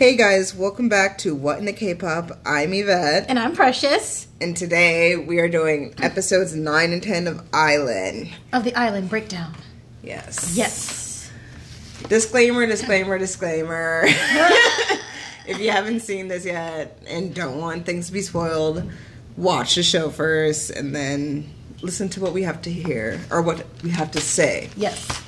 [0.00, 2.38] Hey guys, welcome back to What in the K-pop.
[2.46, 7.46] I'm Yvette, And I'm Precious and today we are doing episodes nine and ten of
[7.52, 8.30] Island.
[8.50, 9.54] of the Island Breakdown.
[10.02, 10.56] Yes.
[10.56, 11.30] Yes.
[12.08, 14.04] Disclaimer, disclaimer, disclaimer.
[15.46, 18.90] if you haven't seen this yet and don't want things to be spoiled,
[19.36, 23.66] watch the show first and then listen to what we have to hear or what
[23.82, 24.70] we have to say.
[24.78, 25.22] Yes.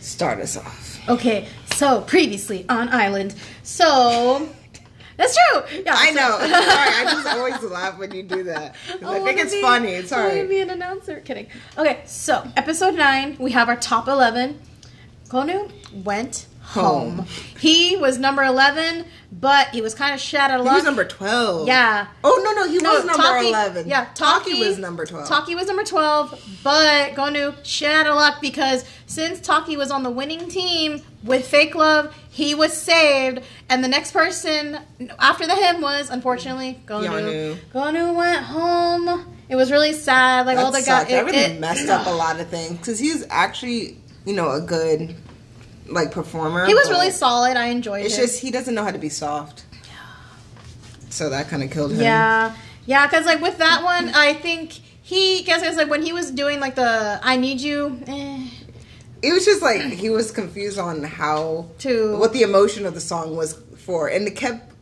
[0.00, 0.98] Start us off.
[1.06, 3.34] Okay, so previously on Island.
[3.62, 4.48] So
[5.16, 5.82] that's true.
[5.84, 6.38] Yeah, I so- know.
[6.38, 8.74] Sorry, I just always laugh when you do that.
[8.88, 9.92] 'Cause I, oh, think it's be- funny.
[9.94, 11.20] It's I wanna be an announcer.
[11.20, 11.46] Kidding.
[11.78, 14.60] Okay, so episode nine, we have our top eleven.
[15.28, 15.70] Konu
[16.04, 17.18] went home.
[17.18, 17.26] Home.
[17.58, 20.74] He was number eleven, but he was kind of shot out of luck.
[20.74, 21.66] He was number 12.
[21.66, 22.06] Yeah.
[22.22, 23.88] Oh, no, no, he No, was number Taki- 11.
[23.88, 25.28] Yeah, Taki Taki was number 12.
[25.28, 30.02] Taki was number 12, but Gonu shit out of luck because since Taki was on
[30.02, 34.78] the winning team with Fake Love, he was saved, and the next person
[35.18, 37.06] after the him was unfortunately Gonu.
[37.08, 37.56] Yonu.
[37.72, 39.34] Gonu went home.
[39.48, 40.46] It was really sad.
[40.46, 41.06] Like all the guys.
[41.08, 45.14] That really messed up a lot of things because he's actually, you know, a good
[45.88, 46.66] like performer.
[46.66, 47.56] He was really solid.
[47.56, 48.06] I enjoyed it.
[48.06, 49.64] It's just he doesn't know how to be soft.
[49.72, 49.90] Yeah.
[51.10, 52.00] So that kind of killed him.
[52.00, 52.54] Yeah,
[52.86, 56.12] yeah, because like with that one, I think he guess it was like when he
[56.12, 58.48] was doing like the "I need you." Eh,
[59.22, 63.00] It was just like he was confused on how To- what the emotion of the
[63.00, 64.72] song was for, and it kept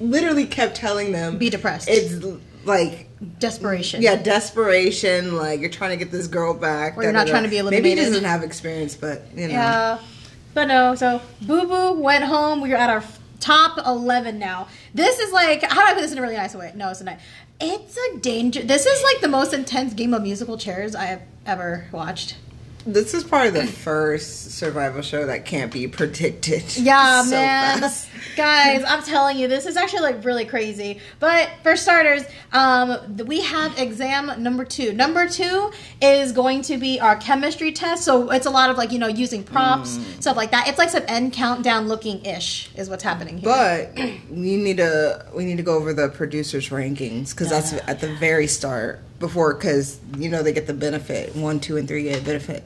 [0.00, 1.88] literally kept telling them Be depressed.
[1.90, 2.24] It's
[2.64, 3.08] like
[3.38, 4.00] desperation.
[4.02, 5.36] yeah, desperation.
[5.36, 7.90] Like you're trying to get this girl back, Or you're not trying to be Maybe
[7.90, 9.54] he doesn't have experience, but you know.
[9.54, 9.98] Yeah.
[10.54, 12.60] But no, so Boo Boo went home.
[12.60, 13.04] We are at our
[13.38, 14.68] top 11 now.
[14.94, 16.72] This is like, how do I put this in a really nice way?
[16.74, 17.18] No, it's not.
[17.60, 18.62] It's a danger.
[18.62, 22.36] This is like the most intense game of musical chairs I have ever watched.
[22.86, 26.76] This is probably the first survival show that can't be predicted.
[26.76, 27.80] Yeah, so man.
[27.80, 28.08] fast.
[28.36, 31.00] Guys, I'm telling you, this is actually like really crazy.
[31.18, 34.92] But for starters, um, we have exam number two.
[34.92, 38.04] Number two is going to be our chemistry test.
[38.04, 40.22] So it's a lot of like, you know, using props, Mm.
[40.22, 40.68] stuff like that.
[40.68, 43.44] It's like some M Countdown looking ish, is what's happening here.
[43.44, 43.94] But
[44.30, 48.14] we need to we need to go over the producers rankings because that's at the
[48.16, 52.20] very start before because you know they get the benefit one, two, and three get
[52.22, 52.64] a benefit.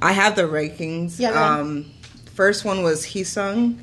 [0.00, 1.18] I have the rankings.
[1.18, 1.30] Yeah.
[1.58, 1.90] Um,
[2.34, 3.78] first one was Heeseung.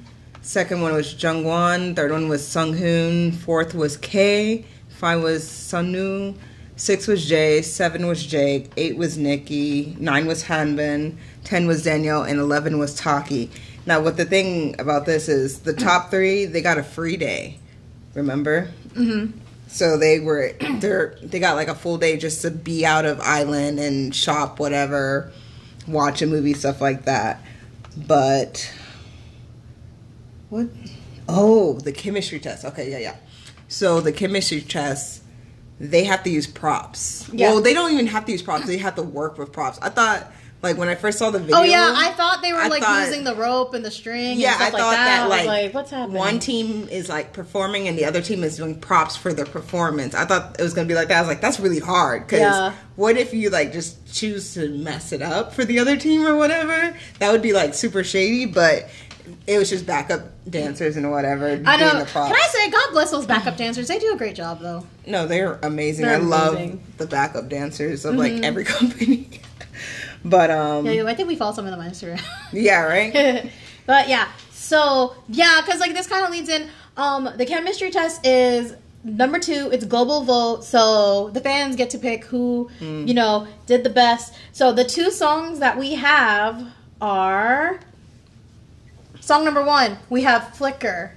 [0.46, 1.96] Second one was Jungwon.
[1.96, 3.34] Third one was Sunghoon.
[3.34, 4.64] Fourth was K.
[4.90, 6.38] Five was Sunoo.
[6.76, 7.64] Six was Jay.
[7.64, 8.72] Seven was Jake.
[8.78, 9.98] Eight was Nikki.
[10.00, 11.18] Nine was Hanbin.
[11.44, 12.22] Ten was Daniel.
[12.22, 13.50] And eleven was Taki.
[13.88, 17.58] Now, what the thing about this is the top three they got a free day.
[18.14, 18.70] Remember?
[18.94, 19.40] Mm-hmm.
[19.68, 23.20] So they were they're they got like a full day just to be out of
[23.20, 25.32] island and shop whatever,
[25.88, 27.42] watch a movie stuff like that.
[27.98, 28.72] But
[30.50, 30.68] what?
[31.28, 32.66] Oh, the chemistry test.
[32.66, 33.16] Okay, yeah, yeah.
[33.68, 35.24] So the chemistry test,
[35.80, 37.28] they have to use props.
[37.34, 37.50] Yeah.
[37.52, 38.68] Well, they don't even have to use props.
[38.68, 39.80] They have to work with props.
[39.82, 41.58] I thought like when I first saw the video.
[41.58, 44.40] Oh yeah, I thought they were I like thought- using the rope and the string.
[44.40, 45.28] yeah, and stuff I thought like that.
[45.30, 46.18] that, was like, what's happening?
[46.18, 50.16] one team is like performing and the other team is doing props for their performance.
[50.16, 51.18] I thought it was gonna be like that.
[51.18, 52.74] I was like, that's really hard because Yeah.
[52.96, 56.36] what if you like just choose to mess it up for the other team or
[56.36, 56.96] whatever?
[57.20, 58.46] That would be like super shady.
[58.46, 58.90] But
[59.48, 61.62] it was just backup dancers and whatever.
[61.66, 62.00] I know.
[62.00, 62.32] The props.
[62.32, 63.88] Can I say, God bless those backup dancers.
[63.88, 64.86] They do a great job, though.
[65.08, 66.06] No, they're amazing.
[66.06, 66.78] They're I love amazing.
[66.80, 66.98] Mm-hmm.
[66.98, 69.42] the backup dancers of like every company.
[70.24, 72.22] but um, Yeah, I think we follow some of them on Instagram.
[72.52, 73.52] yeah, right.
[73.86, 76.70] but yeah, so yeah, because like this kind of leads in.
[76.98, 79.70] Um, the chemistry test is number two.
[79.72, 83.08] It's global vote, so the fans get to pick who Mm.
[83.08, 84.34] you know did the best.
[84.54, 86.66] So the two songs that we have
[87.02, 87.80] are
[89.26, 89.98] song number one.
[90.10, 91.12] We have Flicker.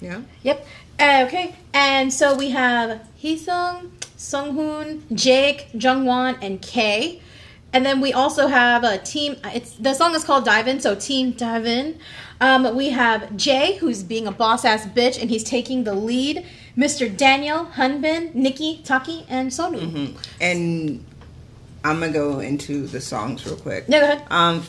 [0.00, 0.22] Yeah.
[0.42, 0.66] Yep.
[0.98, 1.54] Uh, okay.
[1.72, 7.22] And so we have Heeseung, Sunghoon, Jake, Jungwon, and Kay.
[7.72, 9.36] And then we also have a team.
[9.46, 11.98] It's the song is called Dive In, so Team Dive In.
[12.40, 16.44] Um, we have Jay, who's being a boss ass bitch, and he's taking the lead.
[16.76, 17.14] Mr.
[17.16, 19.80] Daniel, Hanbin, Nikki, Taki, and Sunoo.
[19.80, 20.18] Mm-hmm.
[20.40, 21.04] And
[21.84, 23.84] I'm gonna go into the songs real quick.
[23.86, 24.22] Yeah, go ahead.
[24.30, 24.64] Um,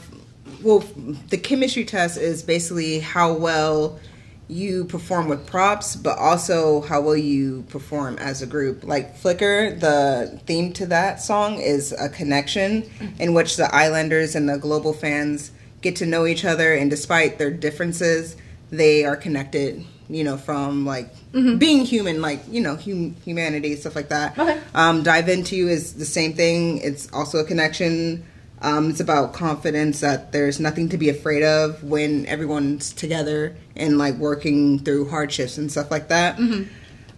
[0.63, 0.83] well,
[1.30, 4.00] the chemistry test is basically how well
[4.47, 8.83] you perform with props, but also how well you perform as a group.
[8.83, 12.89] Like Flicker, the theme to that song is a connection
[13.19, 15.51] in which the Islanders and the global fans
[15.81, 18.36] get to know each other, and despite their differences,
[18.69, 19.83] they are connected.
[20.07, 24.38] You know, from like being human, like you know, hum- humanity, stuff like that.
[24.38, 24.62] Okay.
[24.75, 26.77] Um, Dive Into You is the same thing.
[26.77, 28.24] It's also a connection
[28.62, 33.98] Um, it's about confidence that there's nothing to be afraid of when everyone's together and
[33.98, 36.40] like working through hardships and stuff like that.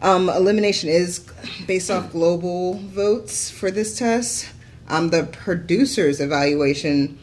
[0.02, 1.26] Um, elimination is
[1.66, 4.50] based off global votes for this test.
[4.90, 7.18] Um, the producer's evaluation,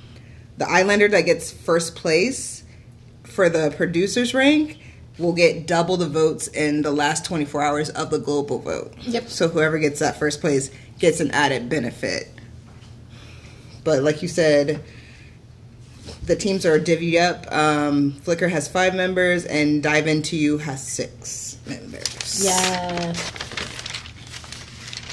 [0.59, 2.65] the Islander that gets first place
[3.23, 4.79] for the producer's rank
[5.19, 8.93] will get double the votes in the last 24 hours of the global vote.
[9.03, 9.29] Yep.
[9.29, 12.29] So whoever gets that first place gets an added benefit.
[13.85, 14.83] But like you said,
[16.25, 17.53] the teams are divvied up.
[17.53, 22.43] Um, Flicker has five members, and Dive Into You has six members.
[22.43, 23.33] Yes.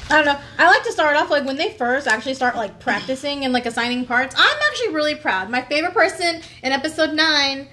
[0.09, 0.39] I don't know.
[0.57, 3.65] I like to start off like when they first actually start like practicing and like
[3.65, 4.35] assigning parts.
[4.37, 5.49] I'm actually really proud.
[5.49, 7.67] My favorite person in episode nine,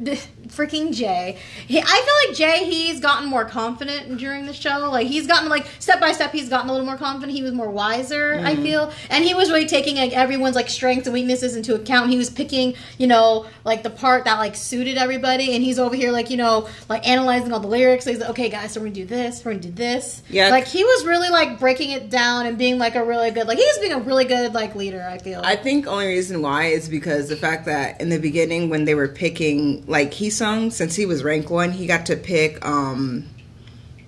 [0.00, 1.38] freaking Jay.
[1.66, 2.64] He, I feel like Jay.
[2.64, 4.90] He's gotten more confident during the show.
[4.90, 6.32] Like he's gotten like step by step.
[6.32, 7.32] He's gotten a little more confident.
[7.32, 8.34] He was more wiser.
[8.34, 8.62] I mm-hmm.
[8.62, 12.10] feel, and he was really taking like everyone's like strengths and weaknesses into account.
[12.10, 15.54] He was picking, you know, like the part that like suited everybody.
[15.54, 18.04] And he's over here like you know like analyzing all the lyrics.
[18.04, 19.44] So he's like, okay, guys, so we're gonna do this.
[19.44, 20.22] We're gonna do this.
[20.28, 20.50] Yeah.
[20.50, 23.58] Like he was really like breaking it down and being like a really good like
[23.58, 25.06] he was being a really good like leader.
[25.08, 25.40] I feel.
[25.42, 28.94] I think only reason why is because the fact that in the beginning when they
[28.94, 33.26] were picking like Heeseung since he was rank one, he got to pick um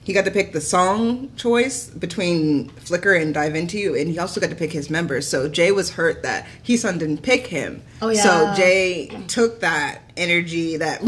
[0.09, 4.19] he got to pick the song choice between Flicker and Dive Into You, and he
[4.19, 5.29] also got to pick his members.
[5.29, 7.83] So Jay was hurt that Heeseung didn't pick him.
[8.01, 8.23] Oh, yeah.
[8.23, 11.03] So Jay took that energy, that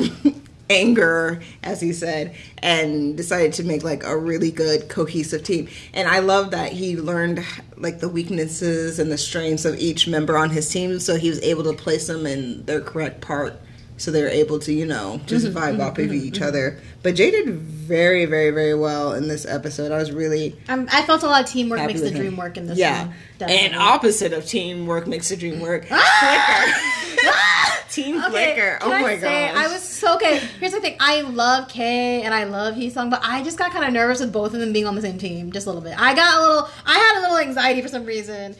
[0.71, 5.69] anger, as he said, and decided to make like a really good cohesive team.
[5.95, 7.43] And I love that he learned
[7.79, 11.41] like the weaknesses and the strengths of each member on his team, so he was
[11.41, 13.59] able to place them in their correct part.
[14.01, 16.45] So they were able to, you know, just mm-hmm, vibe off of mm-hmm, each mm-hmm.
[16.45, 16.81] other.
[17.03, 19.91] But Jay did very, very, very well in this episode.
[19.91, 22.17] I was really I'm, I felt a lot of teamwork makes the him.
[22.17, 23.07] dream work in this yeah.
[23.07, 23.51] one.
[23.51, 25.87] And opposite of teamwork makes the dream work.
[25.87, 26.01] Flicker.
[26.01, 26.97] Ah!
[27.23, 27.85] Ah!
[27.91, 28.79] Team Flicker.
[28.81, 29.55] can Oh I my god.
[29.57, 30.39] I was so okay.
[30.59, 33.85] Here's the thing: I love Kay and I love Heeseung, but I just got kind
[33.85, 36.01] of nervous with both of them being on the same team, just a little bit.
[36.01, 38.55] I got a little, I had a little anxiety for some reason.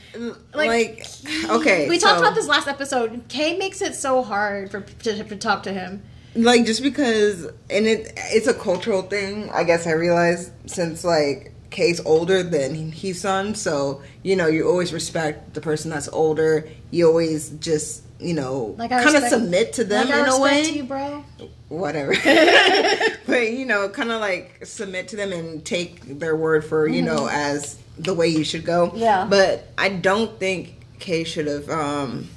[0.53, 1.07] like, like,
[1.49, 1.89] okay.
[1.89, 3.23] We talked about this last episode.
[3.29, 6.03] Kay makes it so hard for to, to talk to him.
[6.35, 11.53] Like just because and it it's a cultural thing i guess i realized since like
[11.71, 17.07] Kay's older than Heeseung so you know you always respect the person that's older you
[17.09, 20.63] always just you know Like kind of submit to them like I in a way
[20.71, 21.25] you, bro.
[21.69, 22.13] whatever
[23.27, 27.03] but you know kind of like submit to them and take their word for you
[27.03, 28.99] know as the way you should go Mm-hmm.
[28.99, 29.27] Yeah.
[29.29, 32.29] but i don't think Kay should have um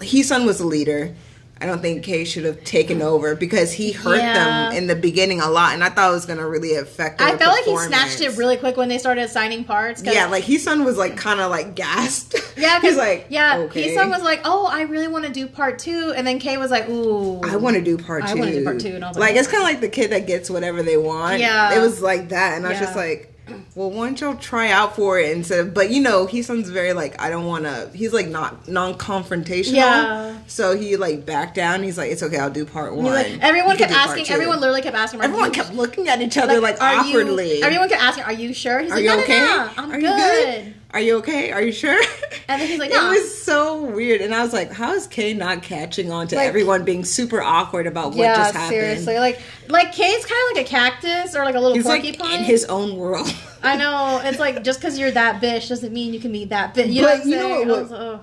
[0.00, 1.14] Heeseung was a leader.
[1.58, 4.34] I don't think Kay should have taken over because he hurt Yeah.
[4.68, 7.20] them in the beginning a lot, and I thought it was going to really affect.
[7.22, 10.02] I felt like he snatched it really quick when they started assigning parts.
[10.04, 12.34] Yeah, like Heeseung was like kind of like gassed.
[12.58, 13.94] Yeah, he's because like, yeah, okay.
[13.94, 16.14] Heeseung was like, "Oh, I really want to do part two.
[16.16, 18.30] and then Kay was like, "Ooh, I want to do part two.
[18.32, 19.88] I wanna do part two, and I was like, like, it's kind of like the
[19.90, 21.38] kid that gets whatever they want.
[21.38, 21.74] Yeah.
[21.76, 22.84] it was like that, and I was Yeah.
[22.86, 23.35] just like,
[23.74, 25.74] well, why don't y'all try out for it instead of?
[25.74, 27.90] But you know, he sounds very like, I don't want to.
[27.94, 29.72] He's like not non-confrontational.
[29.72, 30.38] Yeah.
[30.46, 31.82] So he like backed down.
[31.82, 33.06] He's like, it's okay, I'll do part one.
[33.06, 34.28] Like, everyone kept asking.
[34.30, 35.22] Everyone literally kept asking.
[35.22, 37.58] Everyone kept looking at each other like, are awkwardly.
[37.58, 39.40] You, everyone kept asking, "Are you sure?" He's Are like, you "No, no, okay?
[39.40, 41.52] no, I'm Are good." Are you okay?
[41.52, 42.00] Are you sure?
[42.48, 45.34] And then he's like, it was so weird, and I was like, how is Kay
[45.34, 48.70] not catching on to Like- everyone being super awkward about what yeah, just happened?
[48.70, 49.18] seriously.
[49.18, 49.38] Like,
[49.68, 52.38] like Kay's kind of like a cactus or like a little He's like porcupine.
[52.38, 53.28] in his own world.
[53.62, 54.22] I know.
[54.24, 56.90] It's like just because you're that bitch doesn't mean you can be that bitch.
[56.90, 58.20] You know what I'm you know what- I was, oh.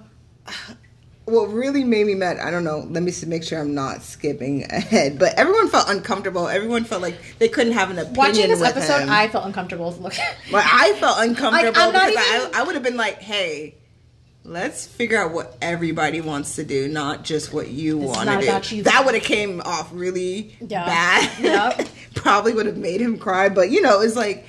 [1.25, 2.79] What really made me mad, I don't know.
[2.89, 5.17] Let me make sure I'm not skipping ahead.
[5.17, 6.47] But everyone felt uncomfortable.
[6.49, 9.09] Everyone felt like they couldn't have an opinion Watching this episode, him.
[9.09, 9.91] I felt uncomfortable.
[9.93, 10.13] Look,
[10.51, 13.75] Like I felt uncomfortable not because even- I, I would have been like, "Hey,
[14.43, 18.75] let's figure out what everybody wants to do, not just what you want to do."
[18.75, 18.83] you.
[18.83, 20.85] That would have came off really Yeah.
[20.85, 21.39] bad.
[21.79, 21.87] Yep.
[22.15, 24.45] Probably would have made him cry, but you know, it's like,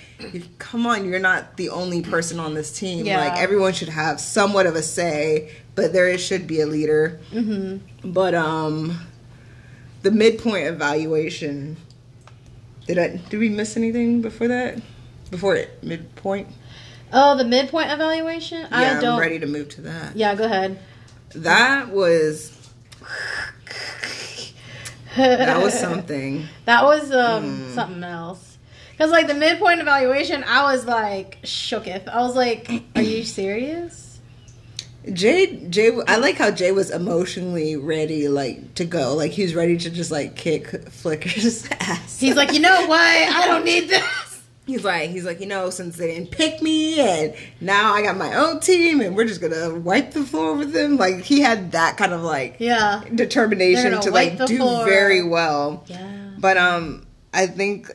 [0.59, 3.07] come on, you're not the only person on this team.
[3.07, 3.19] Yeah.
[3.21, 7.21] Like everyone should have somewhat of a say, but there should be a leader.
[7.33, 8.13] Mm-hmm.
[8.13, 9.01] But um,
[10.03, 11.77] the midpoint evaluation.
[12.87, 14.81] Did I did we miss anything before that?
[15.31, 16.49] Before it midpoint?
[17.13, 18.61] oh, the midpoint evaluation.
[18.63, 19.15] Yeah, I don't.
[19.15, 20.17] I'm ready to move to that.
[20.17, 20.79] Yeah, go ahead.
[21.35, 22.53] That was
[25.17, 26.47] that was something.
[26.67, 27.75] That was um Hmm.
[27.75, 28.59] something else.
[28.99, 32.09] Cause like the midpoint evaluation, I was like shooketh.
[32.09, 34.04] I was like, "Are you serious?"
[35.13, 39.15] Jay Jay I like how Jay was emotionally ready like to go.
[39.15, 42.19] Like he was ready to just like kick Flicker's ass.
[42.19, 43.01] He's like, "You know what?
[43.01, 44.03] I don't need this."
[44.67, 48.17] he's like he's like you know since they didn't pick me and now I got
[48.17, 50.97] my own team and we're just gonna wipe the floor with them.
[50.97, 53.03] Like he had that kind of like Yeah.
[53.15, 54.87] determination gonna like do floor.
[54.87, 55.85] very well.
[55.87, 56.31] Yeah.
[56.39, 57.91] But um, I think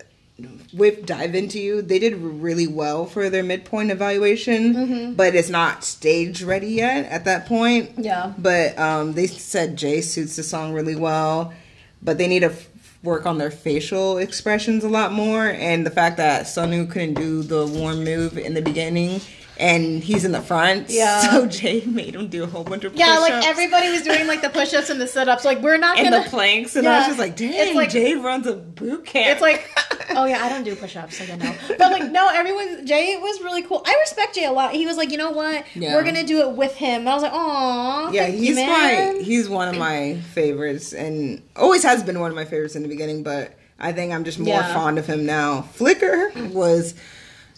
[0.73, 5.13] with Dive Into You, they did really well for their midpoint evaluation, Mm-hmm.
[5.13, 7.91] but it's not stage ready yet at that point.
[7.97, 8.33] Yeah.
[8.37, 11.53] But um, they said Jay suits the song really well,
[12.01, 12.67] but they need to f-
[13.01, 17.41] work on their facial expressions a lot more, and the fact that Sunoo couldn't do
[17.43, 19.21] the warm move in the beginning.
[19.59, 21.19] And he's in the front, Yeah.
[21.19, 24.25] So Jay made him do a whole bunch of Yeah, like push-ups everybody was doing
[24.25, 25.43] like the push-ups and the sit-ups.
[25.43, 26.23] Like we're not and gonna.
[26.23, 29.33] the planks, and I was just like, "Dang, It's like- Jay runs a boot camp."
[29.33, 29.69] It's like,
[30.15, 31.53] oh yeah, I don't do push-ups, so you know.
[31.77, 32.85] But like, no, everyone.
[32.87, 33.83] Jay was really cool.
[33.85, 34.71] I respect Jay a lot.
[34.73, 35.65] He was like, you know what?
[35.75, 35.93] Yeah.
[35.95, 37.01] We're gonna do it with him.
[37.01, 41.41] And I was like, oh, yeah, he's you, my he's one of my favorites, and
[41.57, 43.23] always has been one of my favorites in the beginning.
[43.23, 44.73] But I think I'm just more Yeah.
[44.73, 45.63] fond of him now.
[45.63, 46.95] Flicker was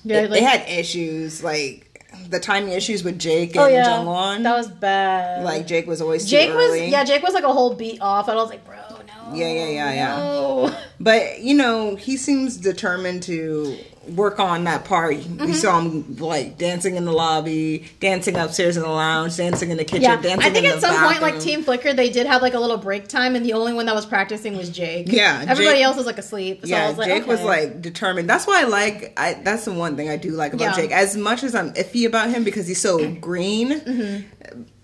[0.04, 1.91] Yeah, like- they had issues like
[2.30, 4.44] the timing issues with Jake oh, and Oh yeah, Jungwon.
[4.44, 5.44] that was bad.
[5.44, 8.28] like Jake was always Jake too was yeah, Jake was like a whole beat off,
[8.28, 9.36] and I was like, bro, no.
[9.36, 10.76] Yeah, yeah, yeah, yeah.
[11.00, 13.78] But you know, he seems determined to
[14.10, 15.16] work on that part.
[15.16, 15.46] Mm-hmm.
[15.46, 19.78] We saw him like dancing in the lobby, dancing upstairs in the lounge, dancing in
[19.78, 20.50] the kitchen, Yeah, dancing.
[20.50, 21.40] I think in at some point, like.
[21.40, 23.96] Team Flicker, they did have like a little break time, and the only one that
[23.96, 25.08] was practicing was Jake.
[25.12, 26.62] Yeah, everybody Jake- else was like asleep.
[26.64, 28.30] So yeah, I was like, Jake was like determined.
[28.30, 29.14] That's why I like.
[29.18, 30.84] I that's the one thing I do like about Yeah.
[30.84, 30.92] Jake.
[30.92, 34.26] As much as I'm iffy about him because he's so green,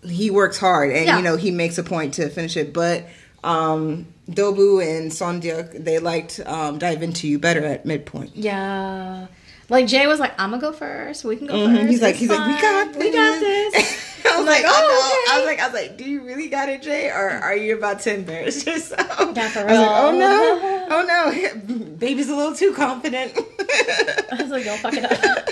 [0.03, 1.07] he works hard and Mm-hmm.
[1.07, 1.17] Yeah.
[1.17, 2.73] you know he makes a point to finish it.
[2.73, 3.05] But
[3.43, 8.35] um Dobu and Sondyuk, they liked um, dive into you better at midpoint.
[8.35, 9.27] yeah.
[9.69, 11.25] Like Jay was like, I'm gonna go first.
[11.25, 11.75] We can go Mhm.
[11.75, 11.89] first.
[11.89, 13.03] He's like, It's he's like, we got this.
[13.03, 14.03] we got this.
[14.25, 15.33] I was like, like, oh, oh, no.
[15.33, 17.77] I was like, I was like, do you really got it, Jay, or are you
[17.77, 19.35] about to embarrass yourself?
[19.35, 23.33] Yeah, for I was like, oh no, oh no, baby's a little too confident.
[23.59, 25.49] I was like, don't fuck it up.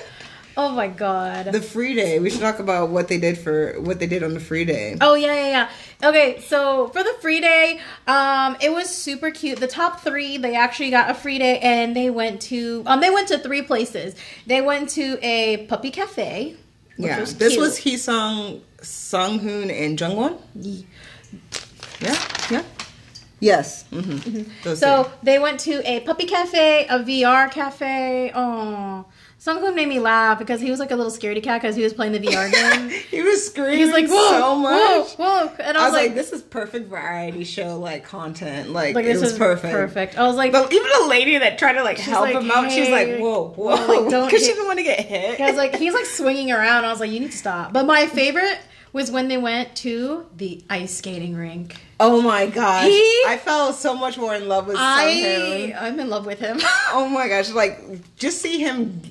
[0.58, 1.48] Oh my god.
[1.48, 2.18] the free day.
[2.20, 4.96] We should talk about what they did for what they did on the free day.
[5.02, 5.70] Oh yeah, yeah, yeah.
[6.06, 9.60] Okay, so for the free day, um, it was super cute.
[9.60, 13.10] The top three, they actually got a free day, and they went to um, they
[13.10, 14.16] went to three places.
[14.46, 16.58] They went to a puppy cafe.
[16.98, 18.00] yeah, was this cute.
[18.00, 20.38] Sung, Heeseung, Sunghoon, and Jungwon.
[22.00, 22.64] Yeah, yeah,
[23.40, 23.86] yes.
[23.86, 24.44] Mm-hmm.
[24.64, 28.32] Those So they went to a puppy cafe, a VR cafe.
[28.36, 29.06] Oh,
[29.46, 31.94] Sunghoon made me laugh because he was like a little scaredy cat because he was
[31.94, 32.90] playing the VR game.
[33.12, 35.12] he was screaming He's like, whoa, so much.
[35.12, 38.72] whoa, whoa, and I was like, this is perfect variety show like content.
[38.72, 39.72] Like, like it this was is perfect.
[39.72, 40.18] perfect.
[40.18, 42.72] I was like, But even the lady that tried to like help like, him out,
[42.72, 45.40] she was like, "Hey." "Whoa, whoa!" Like, don't because she didn't want to get hit.
[45.40, 46.86] I was like, he's like swinging around.
[46.86, 47.72] I was like, you need to stop.
[47.72, 48.60] But my favorite
[48.94, 51.76] was when they went to the ice skating rink.
[52.00, 55.14] "Oh my gosh!" He- I fell so much more in love with I
[55.74, 55.82] Sunghoon.
[55.82, 56.60] I'm in love with him.
[56.92, 57.52] Oh my gosh!
[57.52, 57.80] Like
[58.18, 59.02] just see him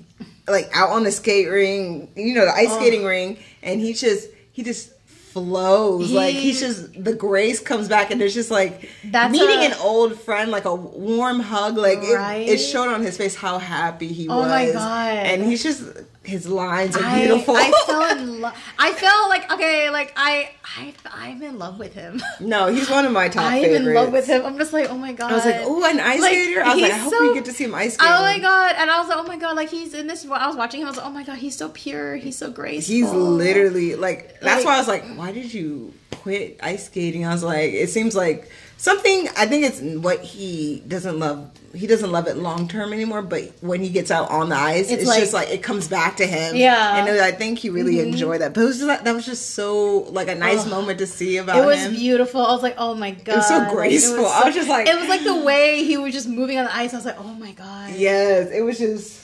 [0.49, 2.77] like out on the skate ring, you know, the ice Oh.
[2.79, 4.91] skating ring, and he just he just
[5.33, 9.59] flows He- like he's just the grace comes back and there's just like That's meeting
[9.59, 12.47] a- an old friend like a warm hug like Right?
[12.49, 15.27] it, it showed on his face how happy he Oh was my God.
[15.27, 15.83] and he's just
[16.25, 18.57] his lines are I, beautiful I fell in love.
[18.79, 22.21] I felt like okay, like I, I, I'm in love with him.
[22.41, 24.45] no he's one of my top I'm favorites in love with him.
[24.45, 25.31] I'm just like, oh my god.
[25.33, 26.63] I was like, oh, an ice Like, skater.
[26.63, 28.13] I was like, I hope so- we get to see him ice skating.
[28.15, 28.75] Oh my god!
[28.79, 29.57] And I was like, oh my god!
[29.57, 30.25] Like he's in this.
[30.27, 30.87] I was watching him.
[30.87, 32.17] I was like, oh my god, he's so pure.
[32.17, 32.95] He's so graceful.
[32.95, 37.27] He's literally like that's Like- why I was like, why did you quit ice skating?
[37.27, 38.49] I was like, it seems like
[38.85, 43.23] something I think it's what he doesn't love he doesn't love it long term anymore,
[43.23, 45.89] but when he gets out on the ice, It's it's, like- just like it comes
[45.89, 46.55] back to him.
[46.55, 46.99] Yeah.
[46.99, 48.13] And uh, I think he really mm-hmm.
[48.13, 48.55] enjoyed that.
[48.55, 51.57] But it was just, that was just so like a nice moment to see about
[51.57, 51.95] It was him.
[51.95, 52.43] beautiful.
[52.47, 54.27] I was like, oh my god, it was so Like, graceful.
[54.27, 56.77] I was just like- it was like the way he was just moving on the
[56.77, 56.93] ice.
[56.93, 59.24] I was like, oh my god, Yes, it was just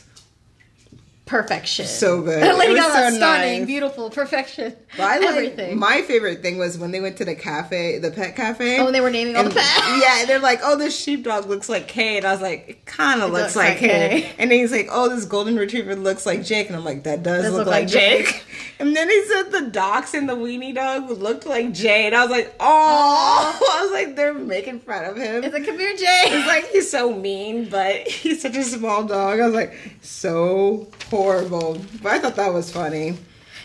[1.30, 1.86] perfection.
[1.86, 2.42] So good.
[2.58, 3.66] Lady Gaga, so stunning, nice.
[3.66, 4.76] beautiful, perfection.
[4.96, 5.78] But I like Everything.
[5.78, 8.78] my favorite thing was when they went to the cafe, the pet cafe.
[8.80, 9.80] Oh, and they were naming all the pets.
[10.02, 12.84] Yeah, and they're like, "Oh, this sheepdog looks like Kay," and I was like, "It
[12.86, 14.32] kind of looks looks like like Kay." Kay.
[14.38, 17.22] And then he's like, "Oh, this golden retriever looks like Jake," and I'm like, "That
[17.22, 18.44] does, Does look, look like, like Jake." Jake.
[18.80, 22.22] And then he said the docs and the weenie dog looked like Jay, and I
[22.22, 25.94] was like, "Oh!" I was like, "They're making fun of him." It's like, come here,
[25.94, 26.22] Jay.
[26.28, 29.38] It's like he's so mean, but he's such a small dog.
[29.38, 31.78] I was like, so horrible.
[32.02, 33.18] But I thought that was funny.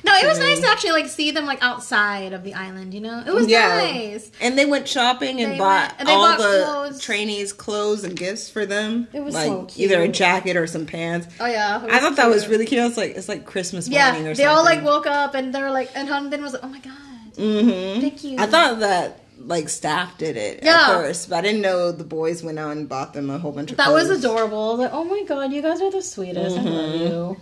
[0.05, 2.93] No, it was nice to actually like see them like outside of the island.
[2.93, 3.67] You know, it was Yeah.
[3.77, 4.29] nice.
[4.39, 7.01] And they went shopping and They bought went- they all bought the clothes.
[7.01, 9.07] trainees clothes and gifts for them.
[9.13, 9.91] It was like so cute.
[9.91, 11.27] either a jacket or some pants.
[11.39, 12.81] Oh yeah, I thought that was really cute.
[12.81, 14.47] I was like, it's like Christmas morning Yeah, they something.
[14.47, 16.93] all like woke up and they were like, and Hanbin was like, oh my god,
[17.37, 18.37] hmm thank you.
[18.39, 20.73] I thought that like staff did it Yeah.
[20.81, 23.51] at first, but I didn't know the boys went out and bought them a whole
[23.51, 23.77] bunch of.
[23.77, 24.77] That was adorable.
[24.77, 26.57] Like, oh my god, you guys are the sweetest.
[26.57, 27.03] I love Mm-hmm.
[27.03, 27.37] you.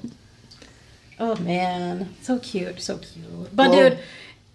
[1.19, 3.55] Oh man, so cute, so cute.
[3.55, 3.99] But dude,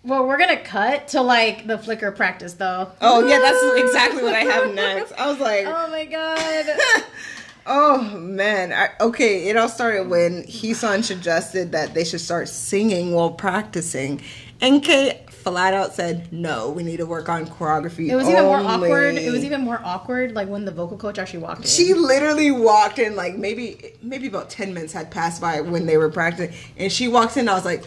[0.03, 2.91] well, we're gonna cut to like the flicker practice though.
[3.01, 5.13] Oh yeah, that's exactly what I have next.
[5.13, 6.67] I was like, Oh my god.
[7.71, 8.73] Oh man.
[8.73, 14.23] I, okay, it all started when Heeseung suggested that they should start singing while practicing.
[14.63, 18.45] And Kay flat out said, "No, we need to work on choreography." It was even
[18.45, 19.17] more awkward.
[19.17, 21.67] It was even more awkward like when the vocal coach actually walked in.
[21.67, 25.97] She literally walked in like maybe maybe about 10 minutes had passed by when they
[25.97, 27.85] were practicing and she walks in I was like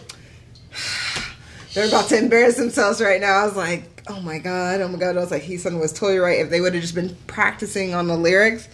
[1.74, 3.38] they're about to embarrass themselves right now.
[3.38, 4.80] I was like, "Oh my god.
[4.80, 6.40] Oh my god." I was like, Heeseung was totally right.
[6.40, 8.68] If they would have just been practicing on the lyrics,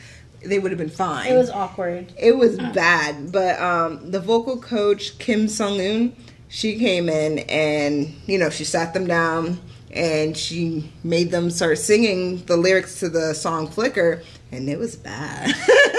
[0.45, 1.31] they would have been fine.
[1.33, 2.13] it was awkward.
[2.19, 6.13] It was bad, but um, the vocal coach Kim Sung Eun,
[6.49, 9.61] she came in and you know she sat them down
[9.93, 14.97] and she made them start singing the lyrics to the song Flicker, and it was
[14.97, 15.49] bad.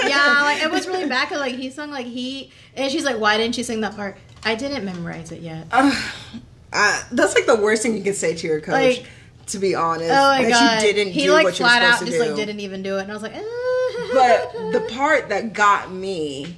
[0.06, 3.18] yeah, like it was really bad because like he sung like he and she's like,
[3.18, 4.16] why didn't you sing that part?
[4.44, 5.66] I didn't memorize it yet.
[5.72, 8.72] uh, that's like the worst thing you can say to your coach.
[8.72, 9.06] Like-
[9.46, 11.68] to be honest, Oh my that god, you didn't he do like what you were
[11.70, 12.28] flat out supposed just do.
[12.28, 13.32] like didn't even do it, and I was like,
[14.12, 16.56] but the part that got me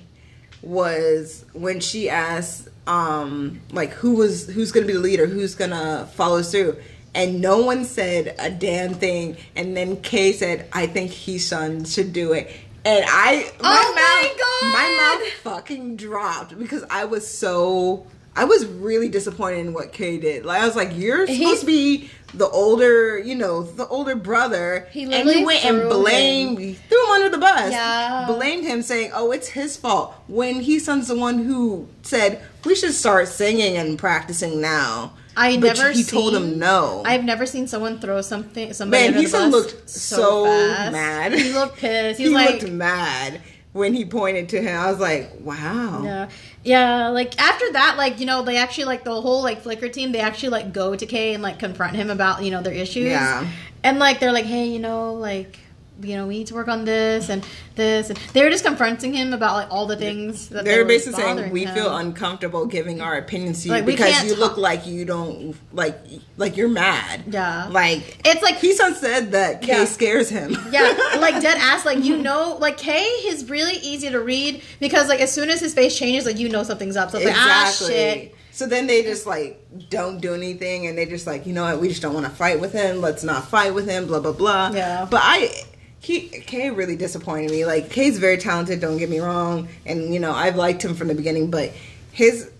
[0.61, 6.09] was when she asked um like who was who's gonna be the leader who's gonna
[6.15, 6.77] follow through
[7.15, 9.37] and no one said a damn thing.
[9.55, 12.51] And then kay said i think Heeseung should do it.
[12.85, 14.73] And i my Oh my mouth God.
[14.73, 20.19] my mouth fucking dropped because i was so i was really disappointed in what kay
[20.19, 20.45] did.
[20.45, 24.15] Like i was like you're He- supposed to be the older you know the older
[24.17, 28.25] brother He and you went and blamed you threw him under the bus Yeah.
[28.27, 32.95] blamed him saying, "Oh, it's his fault." When Heeseung's the one who said we should
[32.95, 35.13] start singing and practicing now.
[35.35, 35.93] I but never.
[35.93, 37.03] he told him no.
[37.07, 38.73] I've never seen someone throw something.
[38.75, 40.93] Somebody Man, under he the bus looked so fast.
[40.93, 41.33] mad.
[41.33, 42.19] He looked pissed.
[42.21, 43.41] He he like, looked mad
[43.73, 44.79] when he pointed to him.
[44.79, 46.29] I was like, "Wow." Yeah,
[46.63, 47.09] yeah.
[47.09, 50.13] Like after that, like you know, they actually like the whole like Flicker team.
[50.13, 53.05] They actually like go to Kay and like confront him about you know their issues.
[53.07, 53.47] Yeah.
[53.83, 55.59] and like they're like, hey, you know, like
[56.03, 59.13] you know, we need to work on this and this, and they were just confronting
[59.15, 61.75] him about like all the things that They're they were basically saying we him.
[61.75, 65.99] feel uncomfortable giving our opinions to you Like, because you look like you don't like
[66.37, 67.25] like you're mad.
[67.29, 67.69] Yeah.
[67.71, 69.85] like It's like Heeseung said that Kay Yeah.
[69.87, 70.57] scares him.
[70.71, 71.85] yeah, like dead ass.
[71.87, 75.61] Like you know, like Kay is really easy to read because like as soon as
[75.61, 77.11] his face changes, like you know something's up.
[77.11, 78.35] So it's like ah shit.
[78.55, 81.81] So then they just like don't do anything, and they just like you know what
[81.81, 83.01] we just don't want to fight with him.
[83.01, 84.07] Let's not fight with him.
[84.07, 84.73] Blah blah blah.
[84.75, 85.07] Yeah.
[85.11, 85.63] But I,
[86.03, 87.65] he Kay really disappointed me.
[87.65, 88.81] Like Kay's very talented.
[88.81, 91.73] Don't get me wrong, and you know I've liked him from the beginning, but
[92.11, 92.51] his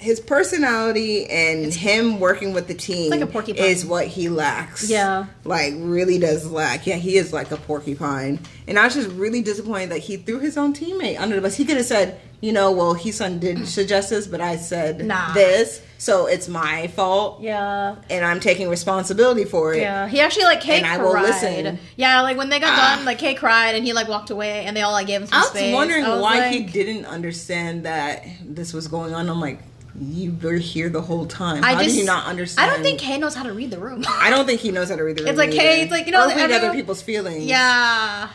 [0.00, 3.64] his personality and him working with the team like a porcupine.
[3.64, 4.88] is what he lacks.
[4.90, 5.26] Yeah.
[5.44, 6.86] Like really does lack.
[6.86, 8.40] Yeah, he is like a porcupine.
[8.66, 11.54] And I was just really disappointed that he threw his own teammate under the bus.
[11.56, 15.34] He could have said, you know, well, Heeseung did suggest this, but I said Nah.
[15.34, 17.96] this, so it's my fault, Yeah.
[18.08, 19.82] and I'm taking responsibility for it.
[19.82, 21.04] Yeah, he actually like Kay And I cried.
[21.04, 21.78] will listen.
[21.96, 22.94] Yeah, like when they got Ah.
[22.96, 25.26] done, like Kay cried and he like walked away, and they all like gave him
[25.26, 25.74] some I was space.
[25.74, 29.28] wondering I was why like, he didn't understand that this was going on.
[29.28, 29.58] I'm like,
[30.00, 31.62] you were here the whole time.
[31.62, 32.70] I How just did you not understand?
[32.70, 34.02] I don't think Kay knows how to read the room.
[34.08, 35.28] I don't think he knows how to read the room.
[35.30, 35.60] It's like, either.
[35.82, 37.44] it's like, you know, or read everyone- other people's feelings.
[37.44, 38.28] yeah,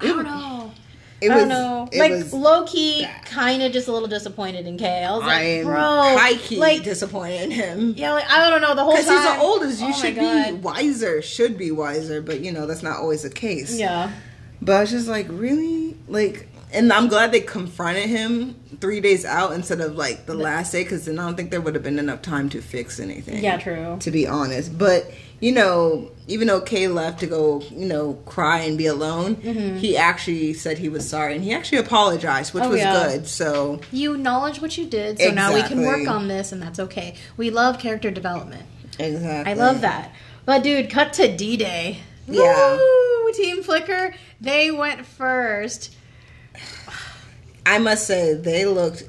[0.00, 0.72] I don't know.
[1.20, 1.88] it I was don't know.
[1.98, 5.04] Like was low key, kind of just a little disappointed in Kay.
[5.04, 7.94] I was like, I am bro, high key like disappointed in him.
[7.96, 10.16] yeah, like I don't know the whole time Because he's the oldest, you Oh should
[10.16, 11.22] be wiser.
[11.22, 13.78] Should be wiser, but you know that's not always the case.
[13.78, 14.12] Yeah,
[14.60, 19.24] But I was just like, really, like, and I'm glad they confronted him three days
[19.24, 21.84] out instead of like the last day, because then I don't think there would have
[21.84, 23.42] been enough time to fix anything.
[23.42, 23.96] yeah, true.
[24.00, 25.10] To be honest, but
[25.40, 29.34] you know, even though Kay left to go, you know, cry and be alone,
[29.78, 32.68] he actually said he was sorry and he actually apologized, which Mm-hmm.
[32.70, 32.92] Oh, was yeah.
[33.08, 33.26] good.
[33.26, 36.78] So You acknowledge what you did, so now we can work on this, and that's
[36.80, 37.14] okay.
[37.36, 38.62] We love character development.
[38.98, 40.12] exactly, I love that.
[40.46, 41.98] But dude, cut to D Day.
[42.26, 42.76] Yeah.
[42.76, 43.32] Woo!
[43.34, 45.94] Team Flicker, they went first.
[47.66, 49.04] I must say they looked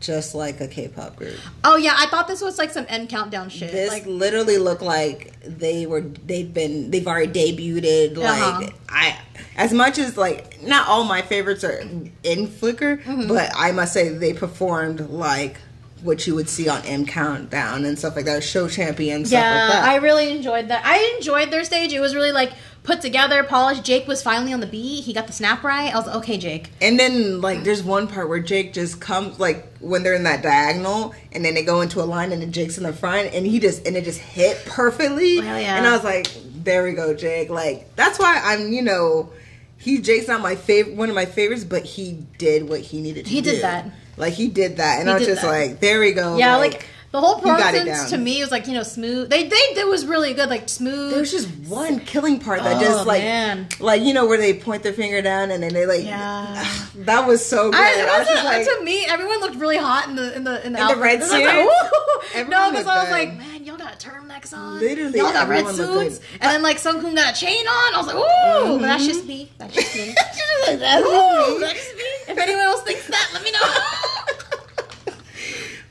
[0.00, 1.36] just like a K-pop group.
[1.62, 3.70] Oh yeah, I thought this was like some M Countdown shit.
[3.70, 8.16] This like literally looked like they were they've been they've already debuted.
[8.16, 8.68] Like Uh-huh.
[8.88, 9.18] I
[9.56, 11.78] as much as like not all my favorites are
[12.24, 13.28] in Flicker, Mm-hmm.
[13.28, 15.58] but I must say they performed like
[16.02, 19.64] what you would see on M Countdown and stuff like that, show champion stuff yeah,
[19.68, 19.84] like that.
[19.84, 20.82] I really enjoyed that.
[20.84, 21.92] I enjoyed their stage.
[21.92, 22.52] It was really like
[22.84, 23.84] put together, polished.
[23.84, 25.04] Jake was finally on the beat.
[25.04, 25.92] He got the snap right.
[25.94, 26.70] I was like, okay, Jake.
[26.80, 30.42] And then like there's one part where Jake just comes like when they're in that
[30.42, 33.46] diagonal and then they go into a line and then Jake's in the front and
[33.46, 35.36] he just and it just hit perfectly.
[35.36, 35.76] Hell yeah.
[35.76, 36.26] And I was like,
[36.64, 37.50] there we go, Jake.
[37.50, 39.30] Like that's why I'm you know
[39.78, 43.24] he Jake's not my favorite one of my favorites, but he did what he needed
[43.26, 43.60] to He did do.
[43.62, 43.90] that.
[44.16, 44.98] Like he did that.
[45.00, 45.48] And He I was just that.
[45.48, 46.36] like, there we go.
[46.36, 48.18] Yeah, like, the whole you got it performance down.
[48.18, 49.30] to me was like you know smooth.
[49.30, 51.12] They they it was really good, like smooth.
[51.14, 53.68] There's just one killing part that Oh, just like, man.
[53.80, 56.64] like you know where they point their finger down and then they like, Yeah.
[56.96, 57.78] that was so good.
[57.80, 60.44] I, I was just wasn't- like, to me, everyone looked really hot in the in
[60.44, 61.44] the in the, In the red suit.
[61.44, 61.74] Like, suits?
[61.94, 63.10] "Ooh." Everyone no, because I was good.
[63.12, 64.78] like, man, y'all got turtlenecks on.
[64.80, 67.94] Literally, y'all got red suits, and then like Sunghoon got a chain on.
[67.94, 69.50] I was like, ooh, but that's just me.
[69.58, 70.14] That's just me.
[70.66, 71.60] That's Ooh, me.
[71.60, 72.02] that's just me.
[72.28, 73.58] If anyone else thinks that, let me know.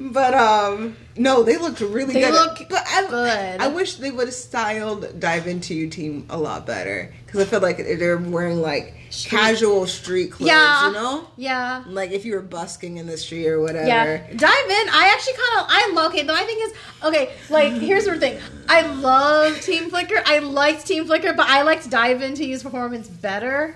[0.09, 2.33] But um, no, they looked really They good.
[2.33, 3.61] look but I, good.
[3.61, 7.45] I wish they would have styled Dive Into You team a lot better because I
[7.45, 9.37] feel like they're wearing like Street.
[9.37, 10.47] casual street clothes.
[10.47, 11.83] yeah, you know, yeah.
[11.87, 13.85] like if you were busking in the street or whatever.
[13.87, 14.89] Yeah, dive in.
[14.89, 16.11] I actually kind of I love.
[16.13, 17.33] Okay, my thing is okay.
[17.49, 18.39] Like here's the thing.
[18.67, 20.21] I love Team Flicker.
[20.25, 23.75] I liked Team Flicker, but I liked Dive Into You's performance better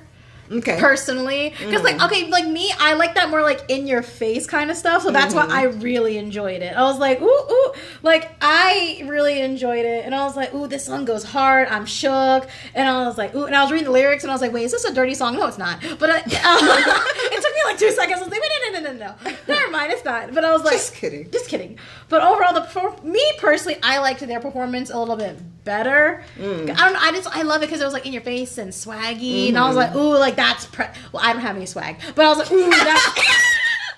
[0.51, 0.79] Okay.
[0.79, 1.53] personally.
[1.57, 2.05] Because like mm.
[2.05, 5.03] okay, like me, I like that more like in your face kind of stuff.
[5.03, 5.51] So that's why mm-hmm.
[5.51, 6.75] I really enjoyed it.
[6.75, 10.67] I was like, ooh ooh, like I really enjoyed it, and I was like, ooh,
[10.67, 11.67] this song goes hard.
[11.67, 14.33] I'm shook, and I was like, ooh, and I was reading the lyrics, and I
[14.35, 15.35] was like, wait, is this a dirty song?
[15.35, 15.81] No, it's not.
[15.99, 18.19] But uh, um, it took me like two seconds.
[18.19, 20.33] I was like, wait, no, no, no, no, no, never mind, it's not.
[20.33, 21.29] But I was like, Just kidding.
[21.31, 21.77] just kidding.
[22.07, 26.23] But overall, the me personally, I liked their performance a little bit better.
[26.37, 26.61] Mm.
[26.63, 26.93] I don't.
[26.93, 29.49] know, I just I love it because it was like in your face and swaggy,
[29.49, 29.67] and I Mm-hmm.
[29.67, 32.37] was like, ooh, like that's pre- well, I don't have any swag, but I was
[32.37, 33.19] like, ooh, that's.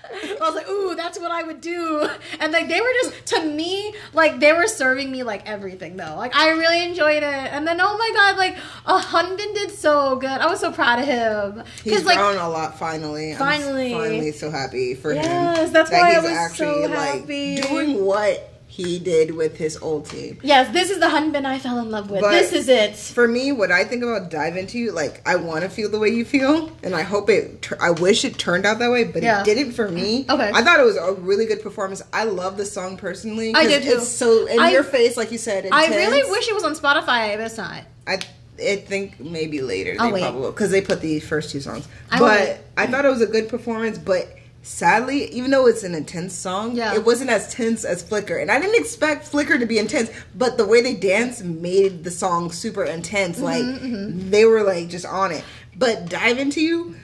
[0.09, 2.09] I was like, ooh, that's what I would do.
[2.39, 6.15] And like they were just to me, like they were serving me like everything though.
[6.15, 7.23] Like I really enjoyed it.
[7.23, 10.29] And then oh my god, like uh, Hanbin did so good.
[10.29, 11.63] I was so proud of him.
[11.83, 13.33] He's like grown a lot finally.
[13.35, 13.93] Finally.
[13.93, 15.23] I'm finally so happy for him.
[15.23, 17.61] Yes, that's that why I was actually so like happy.
[17.61, 20.37] doing what he did with his old team.
[20.43, 22.21] Yes, this is the Hanbin I fell in love with.
[22.21, 22.95] But- this is it.
[22.95, 25.97] For me, what I think about dive into you, like I want to feel the
[25.97, 27.69] way you feel, and I hope it.
[27.79, 29.41] I wish it turned out that way, but Yeah.
[29.41, 30.25] it didn't for me.
[30.29, 30.51] Okay.
[30.53, 32.01] I thought it was a really good performance.
[32.11, 33.53] I love the song personally.
[33.55, 33.91] I did too.
[33.99, 35.69] It's so in I- your face, like you said.
[35.71, 37.83] I really wish it was on Spotify, but it's not.
[38.05, 38.19] I,
[38.61, 40.21] I think maybe later I'll they wait.
[40.23, 41.87] probably because they put the first two songs.
[42.11, 42.57] I but wait.
[42.75, 43.97] I thought it was a good performance.
[43.97, 44.27] But
[44.67, 46.93] sadly, even though it's an intense song, Yeah.
[46.93, 50.09] it wasn't as tense as Flicker, and I didn't expect Flicker to be intense.
[50.35, 53.39] But the way they danced made the song super intense.
[53.39, 55.43] Like Mm-hmm, they were like just on it.
[55.75, 56.95] But dive into you,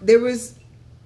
[0.00, 0.54] there was,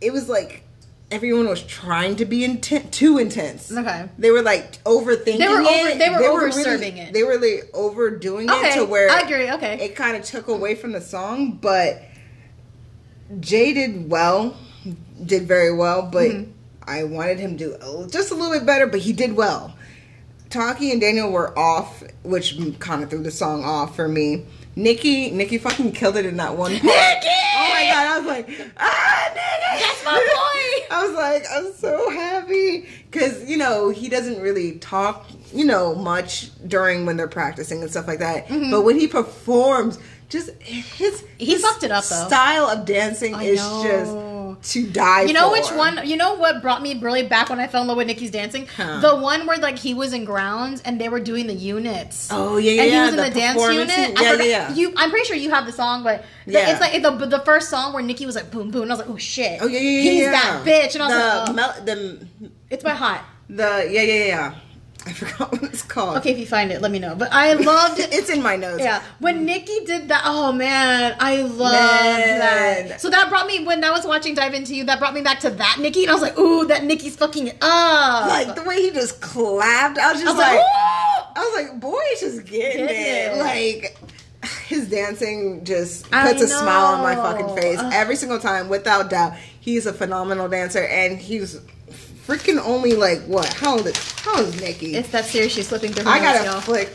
[0.01, 0.65] it was like.
[1.11, 3.71] Everyone was trying to be inten- too intense.
[3.71, 4.09] Okay.
[4.17, 5.99] They were like overthinking They were over- it.
[5.99, 7.12] they were really- over-serving it.
[7.12, 9.75] They were like overdoing it to where I agree, okay.
[9.85, 12.01] it kind of took away from the song, but
[13.41, 14.57] Jay did well,
[15.27, 16.51] did very well, but Mm-hmm.
[16.85, 19.73] I wanted him to do just a little bit better, but he did well.
[20.51, 24.45] Taki and Daniel were off, which kind of threw the song off for me.
[24.75, 26.83] Nikki, Nikki fucking killed it in that one part.
[26.83, 27.29] Nikki!
[27.55, 29.85] Oh my god, I was like, ah, Nikki!
[29.85, 30.87] That's my boy!
[30.97, 35.95] I was like, I'm so happy because you know he doesn't really talk, you know,
[35.95, 38.49] much during when they're practicing and stuff like that.
[38.49, 41.27] But when he performs, just his Mm-hmm.
[41.39, 42.27] He his fucked it up, though.
[42.27, 43.83] Style of dancing I is know.
[43.85, 44.13] just
[44.62, 45.22] to die.
[45.22, 45.53] You know for.
[45.53, 46.07] which one?
[46.07, 48.66] You know what brought me really back when I fell in love with Nikki's dancing?
[48.77, 49.01] Huh.
[49.01, 52.29] The one where like he was in grounds and they were doing the units.
[52.31, 53.88] Oh, yeah, yeah, And he yeah, was in the the, dance unit.
[53.88, 54.75] Yeah, forgot- yeah, yeah.
[54.75, 56.70] You, I'm pretty sure you have the song, but the, Yeah.
[56.70, 58.83] it's like the the first song where Nikki was like boom boom.
[58.83, 59.59] And I was like, oh shit.
[59.61, 60.03] Oh yeah, yeah, yeah.
[60.03, 60.31] He's yeah.
[60.33, 62.27] that bitch, and I was the, like, oh, mel- the
[62.70, 63.25] it's by Hot.
[63.48, 64.55] the yeah, yeah, yeah.
[65.07, 66.19] I forgot what it's called.
[66.19, 67.17] Okay, if you find it, let me know.
[67.17, 68.09] But I loved it.
[68.12, 68.83] it's in my notes.
[68.83, 72.88] Yeah, when Nikki did that, oh man, I loved Man.
[72.88, 73.01] that.
[73.01, 75.41] So that brought me when I was watching Dive Into You, that brought me back
[75.41, 78.29] to that Nikki, and I was like, ooh, that Nikki's fucking up.
[78.29, 81.37] Like the way he just clapped, I was just I was like, like!
[81.37, 83.37] I was like, boy, he's just getting Getting it.
[83.37, 83.38] it.
[83.38, 83.99] Like
[84.67, 87.93] his dancing just puts a smile on my fucking face Ugh.
[87.93, 89.35] every single time, without doubt.
[89.61, 91.61] He's a phenomenal dancer, and he's
[92.27, 93.53] freaking only like what?
[93.53, 94.95] How old is how old is Nikki?
[94.97, 96.61] It's that series she's slipping through her I gotta y'all.
[96.61, 96.91] flick.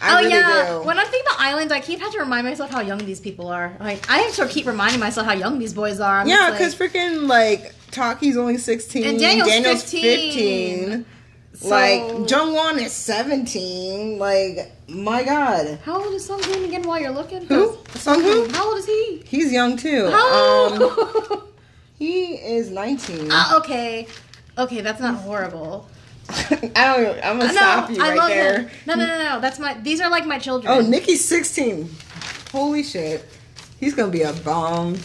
[0.00, 0.68] I oh really yeah.
[0.80, 0.82] do.
[0.86, 3.48] When I think about islands, I keep having to remind myself how young these people
[3.48, 3.76] are.
[3.80, 6.20] Like I have to keep reminding myself how young these boys are.
[6.20, 11.04] I'm yeah, because like, freaking like Taki's only sixteen, And Daniel's 15.
[11.52, 11.70] 15.
[11.70, 14.18] like Jungwon is seventeen.
[14.18, 16.82] Like my god, how old is Sung Hoon again?
[16.82, 17.76] While you're looking, Who?
[17.76, 18.50] 'Cause- Sunghoon?
[18.52, 19.22] How old is he?
[19.26, 20.08] he's young too.
[20.10, 20.74] How?
[20.74, 21.42] Um,
[21.98, 23.28] he is nineteen.
[23.30, 24.08] Ah, okay,
[24.58, 25.88] okay, that's not horrible.
[26.28, 27.16] I don't.
[27.24, 28.58] I'm gonna No, stop you I right love there.
[28.60, 28.70] him.
[28.86, 29.40] No, no, no, no.
[29.40, 29.74] That's my.
[29.74, 30.72] These are like my children.
[30.72, 31.90] Oh, Nikki's 16.
[32.52, 33.24] Holy shit.
[33.80, 34.96] He's gonna be a bomb.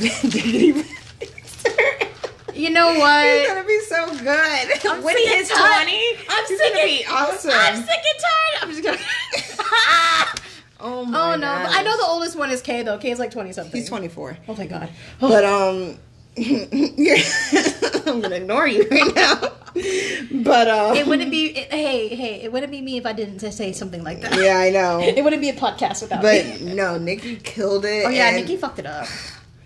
[2.53, 3.25] You know what?
[3.27, 4.85] He's gonna be so good.
[4.89, 5.91] I'm when he hits 20, I'm
[6.47, 7.51] he's sick gonna and- be awesome.
[7.53, 8.63] I'm sick and tired.
[8.63, 8.97] I'm just gonna.
[10.79, 11.47] Oh my oh no!
[11.65, 12.99] But I know the oldest one is K though.
[12.99, 13.75] K is like twenty something.
[13.79, 14.37] He's 24.
[14.47, 14.89] Oh my god.
[15.19, 15.97] But um
[18.07, 19.39] I'm gonna ignore you right now.
[20.43, 21.47] But um it wouldn't be.
[21.57, 22.41] It, hey, hey!
[22.41, 24.35] It wouldn't be me if I didn't say something like that.
[24.35, 24.99] Yeah, I know.
[25.17, 26.73] It wouldn't be a podcast without But me.
[26.73, 28.05] no, Nikki killed it.
[28.05, 29.07] Oh yeah, Nikki fucked it up.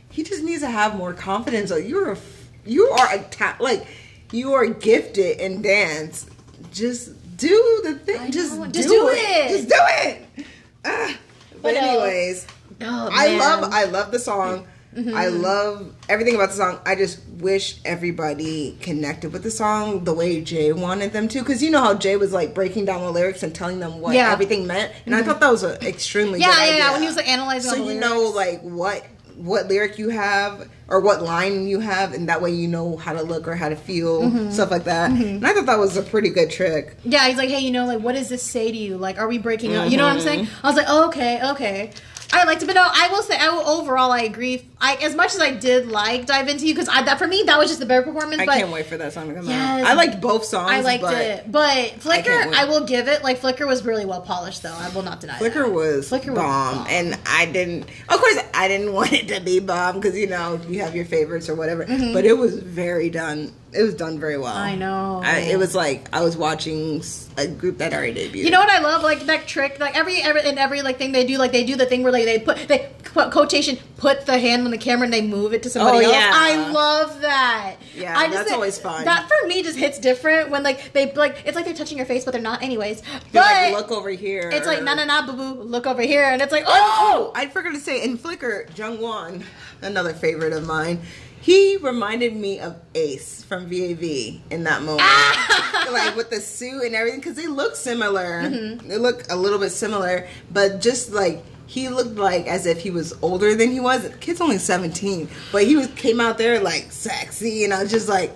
[0.10, 1.72] He just needs to have more confidence.
[1.72, 2.18] Like you're a,
[2.66, 3.88] you are a ta- like
[4.34, 6.30] you are gifted in dance.
[6.74, 8.20] Just do the thing.
[8.20, 8.66] I Just, know.
[8.66, 9.14] do, Just do it.
[9.16, 9.50] it.
[9.50, 10.46] Just do it.
[10.84, 11.16] Ah.
[11.54, 12.46] But, But, uh, anyways,
[12.82, 14.68] Oh, I love I love the song.
[14.96, 15.16] Mm-hmm.
[15.16, 16.80] I love everything about the song.
[16.86, 21.64] I just wish everybody connected with the song the way Jay wanted them to, because
[21.64, 24.24] you know how Jay was like breaking down the lyrics and telling them what Yeah.
[24.26, 24.34] Mm-hmm.
[24.34, 26.92] everything meant, and I thought that was an extremely Yeah, good yeah, yeah.
[26.92, 28.06] When he was like analyzing so you lyrics.
[28.06, 29.06] know like what
[29.38, 33.14] what lyric you have or what line you have, and that way you know how
[33.14, 34.52] to look or how to feel Mm-hmm.
[34.52, 35.10] stuff like that.
[35.10, 36.98] And I thought that was a pretty good trick.
[37.06, 38.98] Yeah, he's like, hey, you know, like, what does this say to you?
[38.98, 39.90] Like, are we breaking up?
[39.90, 40.46] You know what I'm saying?
[40.48, 40.66] Mm-hmm.
[40.66, 41.92] I was like, oh, okay, okay.
[42.34, 44.66] I liked it, but no, I will say, I will overall, I agree.
[44.80, 47.58] I as much as I did like Dive Into You, because that for me, that
[47.58, 48.42] was just the better performance.
[48.42, 49.84] I but can't wait for that song to come Yes.
[49.84, 49.90] out.
[49.92, 50.72] I liked both songs.
[50.72, 52.56] I liked but it, but Flicker, can't.
[52.56, 53.24] I, will give it.
[53.24, 54.74] Like Flicker was really well polished, though.
[54.76, 55.38] I will not deny.
[55.38, 55.72] Flicker that.
[55.72, 56.88] was Flicker was bomb, bomb.
[56.90, 57.84] and I didn't.
[58.10, 61.06] Of course, I didn't want it to be bomb because you know you have your
[61.06, 61.86] favorites or whatever.
[61.86, 62.14] Mm-hmm.
[62.14, 63.54] But it was very done.
[63.74, 64.54] It was done very well.
[64.56, 65.22] I know.
[65.24, 67.02] I, it was like I was watching
[67.38, 68.44] a group that already debuted.
[68.44, 69.02] You know what I love?
[69.02, 69.80] Like that trick.
[69.80, 72.12] Like every every in every like thing they do, like they do the thing where
[72.12, 75.54] like they put they put quotation put the hand on the camera and they move
[75.54, 76.14] it to somebody Oh, else.
[76.14, 76.32] yeah.
[76.34, 77.76] I love that.
[77.96, 79.06] Yeah, I just that's always fun.
[79.06, 82.06] That for me just hits different when like they like it's like they're touching your
[82.08, 83.02] face, but they're not anyways.
[83.32, 84.50] But like look over here.
[84.52, 85.62] it's like na na na boo boo.
[85.64, 87.32] Look over here, and it's like Oh, oh.
[87.36, 89.44] I forgot to say in Flicker, Jungwon,
[89.82, 91.00] another favorite of mine.
[91.42, 94.04] He reminded me of Ace from VAV
[94.52, 95.02] in that moment,
[95.92, 98.44] like with the suit and everything, because they look similar.
[98.44, 98.88] Mm-hmm.
[98.88, 102.92] They look a little bit similar, but just like he looked like as if he
[102.92, 104.04] was older than he was.
[104.04, 107.92] The kid's only seventeen, but he was came out there like sexy, and I was
[107.92, 108.32] just like,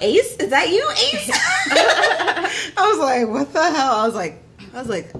[0.00, 1.30] Ace, is that you, Ace?
[2.78, 3.96] I was like, what the hell?
[3.96, 4.42] I was like,
[4.72, 5.12] I was like.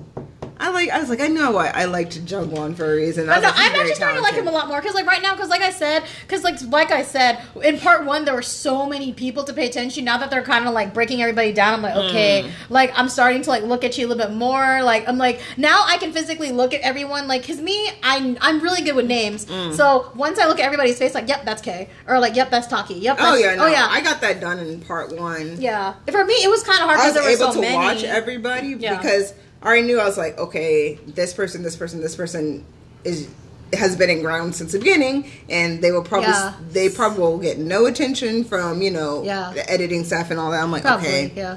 [0.59, 0.91] I like.
[0.91, 1.21] I was like.
[1.21, 3.29] I know why I liked Jungwon for a reason.
[3.29, 5.07] I was no, like, I'm actually starting to like him a lot more because, like,
[5.07, 8.35] right now, because, like I said, because, like, like I said, in part one, there
[8.35, 10.05] were so many people to pay attention.
[10.05, 12.51] Now that they're kind of like breaking everybody down, I'm like, okay, Mm.
[12.71, 14.83] like I'm starting to like look at you a little bit more.
[14.83, 17.29] Like, I'm like now I can physically look at everyone.
[17.29, 19.45] Like, cause me, I'm I'm really good with names.
[19.47, 19.75] Mm.
[19.75, 22.67] So once I look at everybody's face, like, yep, that's K, or like, yep, that's
[22.67, 22.95] Taki.
[22.95, 23.17] Yep.
[23.21, 23.87] Oh yeah, no, oh yeah.
[23.91, 25.61] I got that done in part one.
[25.61, 25.95] yeah.
[26.11, 27.61] For me, it was kind of hard I because was there were able so to
[27.61, 27.75] many.
[27.77, 28.97] watch everybody Yeah.
[28.97, 29.35] because
[29.67, 32.65] I already knew I was like, okay, this person, this person, this person
[33.03, 33.29] is
[33.73, 36.55] has been in ground since the beginning, and they will probably Yeah.
[36.71, 39.51] they probably will get no attention from you know Yeah.
[39.55, 40.63] the editing staff and all that.
[40.63, 41.57] I'm like, Probably, okay, yeah.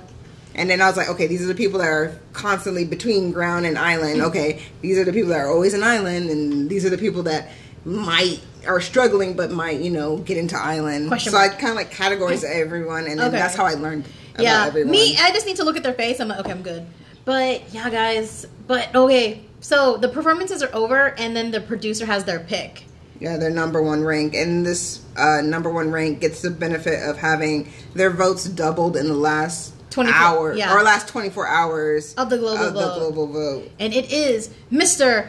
[0.55, 3.67] And then I was like, okay, these are the people that are constantly between ground
[3.67, 4.17] and island.
[4.17, 4.27] Mm-hmm.
[4.29, 7.21] Okay, these are the people that are always in island, and these are the people
[7.23, 7.49] that
[7.85, 11.09] might are struggling but might you know get into island.
[11.09, 13.37] Question so I kind of like categorize everyone, and then Okay.
[13.37, 14.05] that's how I learned.
[14.33, 14.91] About yeah everyone.
[14.91, 16.85] me i just need to look at their face i'm like okay i'm good
[17.29, 22.23] but yeah guys but okay so the performances are over and then the producer has
[22.23, 22.85] their pick
[23.19, 27.17] Yeah, their number one rank, and this uh, number one rank gets the benefit of
[27.17, 30.73] having their votes doubled in the last 24 hour yeah.
[30.73, 32.97] or last twenty four hours Of the global of the vote.
[32.99, 33.69] global vote.
[33.79, 35.27] and it is mr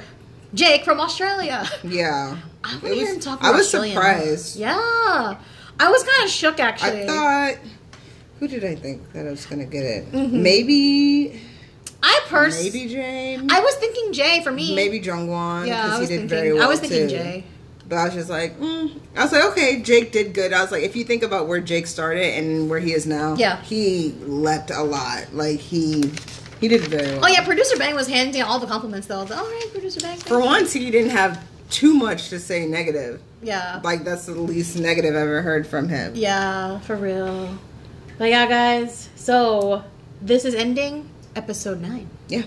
[0.55, 3.95] jake from australia Yeah, i want to hear was- him talk I was Australian.
[3.97, 4.57] surprised.
[4.57, 5.37] yeah
[5.85, 7.57] i was kind of shook actually I thought.
[8.39, 10.13] Who did I think that I was gonna get it?
[10.13, 10.43] Mm-hmm.
[10.43, 11.43] Maybe,
[12.03, 13.53] i personally maybe James.
[13.53, 16.29] i was thinking jay for me maybe Jungwon yeah because i he was did thinking
[16.29, 17.15] very well i was thinking too.
[17.15, 17.45] jay
[17.89, 18.87] But I was just like, mm.
[19.17, 20.53] I was like, okay, Jake did good.
[20.53, 23.35] I was like, if you think about where Jake started and where he is now,
[23.35, 23.61] Yeah.
[23.63, 25.35] he leapt a lot.
[25.35, 26.05] Like he,
[26.61, 27.25] he did very well.
[27.25, 30.17] oh yeah producer bang was handing all the compliments though like, all right producer bang
[30.19, 33.21] For once, he didn't have too much to say negative.
[33.43, 36.13] yeah Like that's the least negative I've ever heard from him.
[36.15, 37.59] Yeah, for real.
[38.19, 39.09] But yeah, guys.
[39.17, 39.83] So
[40.23, 42.09] this is ending episode nine.
[42.29, 42.43] Yeah.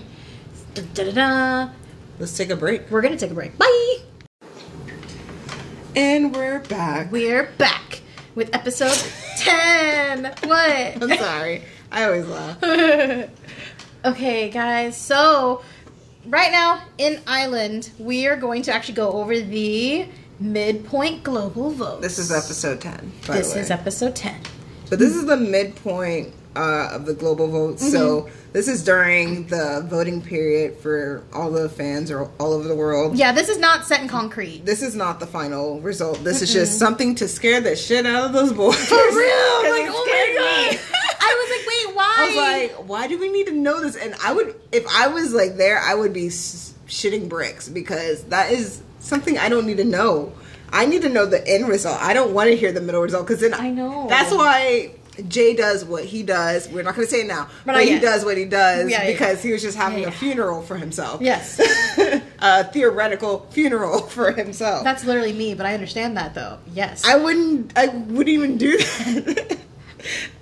[0.73, 1.69] Da, da, da.
[2.19, 2.89] Let's take a break.
[2.89, 3.57] We're gonna take a break.
[3.57, 3.97] Bye.
[5.95, 7.11] And we're back.
[7.11, 8.01] We're back
[8.35, 8.97] with episode
[9.37, 10.25] ten.
[10.43, 11.03] What?
[11.03, 11.63] I'm sorry.
[11.91, 12.63] I always laugh.
[14.05, 14.97] okay, guys.
[14.97, 15.61] So
[16.27, 20.07] right now in Island, we are going to actually go over the
[20.39, 22.01] midpoint global vote.
[22.01, 23.11] This is episode ten.
[23.27, 24.39] This is episode ten.
[24.89, 27.79] But this is the midpoint uh, of the global vote.
[27.79, 32.75] So this is during the voting period for all the fans or all over the
[32.75, 33.17] world.
[33.17, 34.65] Yeah, this is not set in concrete.
[34.65, 36.23] This is not the final result.
[36.23, 38.75] This is just something to scare the shit out of those boys.
[38.87, 39.03] For real,
[39.73, 40.79] Like, oh my god.
[41.19, 42.15] I was like, wait, why?
[42.17, 42.35] I was
[42.79, 43.95] like, why do we need to know this?
[43.95, 48.51] And I would, if I was like there, I would be shitting bricks because that
[48.51, 50.33] is something I don't need to know.
[50.71, 52.01] I need to know the end result.
[52.01, 54.07] I don't want to hear the middle result because then I know.
[54.09, 54.91] That's why
[55.27, 56.67] Jay does what he does.
[56.69, 59.03] We're not going to say it now, But but, he does what he does Yeah,
[59.03, 59.11] yeah.
[59.11, 61.21] because he was just having Yeah, a funeral for himself.
[61.21, 61.59] Yes.
[62.39, 64.83] a theoretical funeral for himself.
[64.83, 66.57] That's literally me, but I understand that though.
[66.73, 67.05] Yes.
[67.05, 67.77] I wouldn't.
[67.77, 69.57] I wouldn't even do that.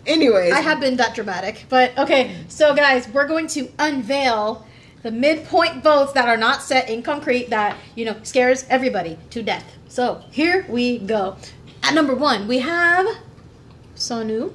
[0.07, 1.65] Anyways, I have been that dramatic.
[1.69, 4.65] But okay, so guys, we're going to unveil
[5.03, 9.43] the midpoint votes that are not set in concrete that, you know, scares everybody to
[9.43, 9.65] death.
[9.87, 11.37] So here we go.
[11.83, 13.07] At number one, we have
[14.01, 14.53] Sunoo.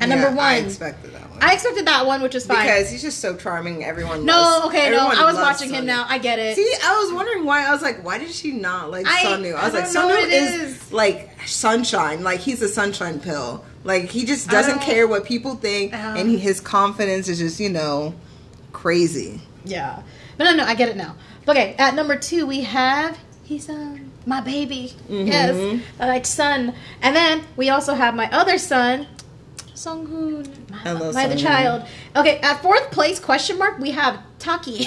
[0.00, 1.38] At number one, I expected that one.
[1.42, 2.64] I expected that one, which is fine.
[2.64, 3.82] Because he's just so charming.
[3.84, 4.24] Everyone.
[4.24, 4.26] Loves.
[4.26, 6.06] No, loves, okay, no, I was watching him now.
[6.08, 6.54] I get it.
[6.54, 7.66] See, I was wondering why.
[7.66, 9.54] I was like, why did she not like I- Sunoo?
[9.56, 10.92] I was I like, Sunoo is, is.
[10.92, 12.22] like sunshine.
[12.22, 13.64] Like he's a sunshine pill.
[13.82, 17.58] Like he just doesn't care what people think, Um, and he, his confidence is just
[17.58, 18.14] you know
[18.72, 19.40] crazy.
[19.64, 20.02] Yeah.
[20.36, 21.16] But no, no, I get it now.
[21.48, 24.92] Okay, at number two, we have he's um my baby.
[25.08, 25.26] Mm-hmm.
[25.26, 26.74] Yes, like son.
[27.00, 29.08] And then we also have my other son,
[29.74, 30.70] Sunghoon.
[30.70, 31.88] My, my other child.
[32.14, 34.86] Okay, at fourth place, question mark, we have Taki.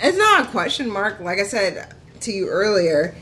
[0.00, 1.20] It's not a question mark.
[1.20, 3.14] Like I said to you earlier,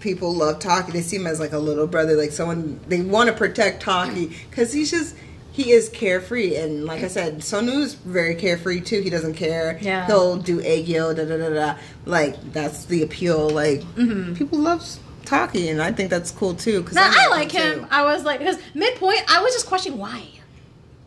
[0.00, 0.92] people love Taki.
[0.92, 4.36] They see him as like a little brother, like someone they want to protect Taki
[4.50, 5.16] because he's just
[5.54, 6.56] he is carefree.
[6.56, 9.00] And like I said, Sunoo's very carefree too.
[9.00, 9.78] He doesn't care.
[9.80, 10.04] Yeah.
[10.06, 11.78] he'll do aegyo, da da da da.
[12.06, 13.48] Like that's the appeal.
[13.48, 14.34] Like mm-hmm.
[14.34, 14.84] people love
[15.24, 16.80] Taki, and I think that's cool too.
[16.80, 17.86] Because now I like him.
[17.90, 20.26] I was like, because midpoint, I was just questioning why.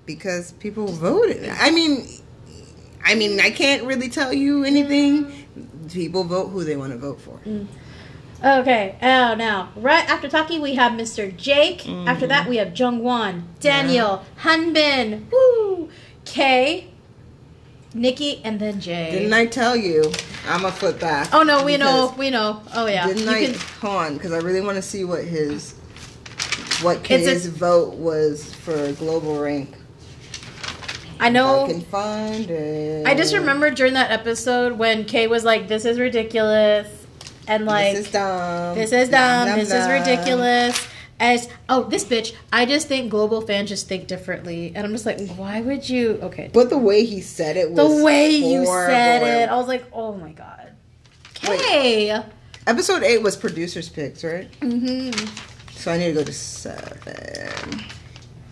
[0.05, 1.47] because people voted.
[1.49, 2.07] I mean,
[3.05, 5.25] I mean, I can't really tell you anything.
[5.25, 5.93] Mm.
[5.93, 7.39] People vote who they want to vote for.
[7.45, 7.67] Mm.
[8.43, 11.36] Okay, oh now, right after Taki, we have Mr.
[11.36, 11.80] Jake.
[11.82, 12.08] Mm-hmm.
[12.08, 15.89] After that, we have Jungwon, Daniel, Hanbin, Woo,
[16.23, 16.88] Kay,
[17.95, 19.10] Nikki, and then Jay.
[19.12, 20.12] Didn't I tell you?
[20.47, 21.30] I'm a foot back.
[21.34, 22.62] Oh no, we know, we know.
[22.76, 23.45] Oh yeah, Didn't you I?
[23.47, 23.54] can.
[23.82, 25.73] Hold on, because I really want to see what his
[26.84, 29.73] what It's a- his vote was for global rank.
[31.19, 31.65] I know.
[31.65, 33.08] I can find it.
[33.08, 36.88] I just remember during that episode when Kay was like, "This is ridiculous,"
[37.47, 38.75] and like, this is dumb.
[38.75, 39.47] "This is dumb.
[39.47, 39.91] Nom, nom, this is nom.
[39.91, 40.88] ridiculous."
[41.19, 42.36] As oh, this bitch.
[42.53, 46.19] I just think global fans just think differently, and I'm just like, why would you?
[46.21, 49.67] Okay, But the way he said it was the way you said it, I was
[49.67, 50.73] like, oh my god.
[51.33, 52.23] Kay.
[52.67, 54.51] Episode eight was producers picks, right?
[54.60, 55.25] Mm-hmm.
[55.71, 57.83] So I need to go to seven.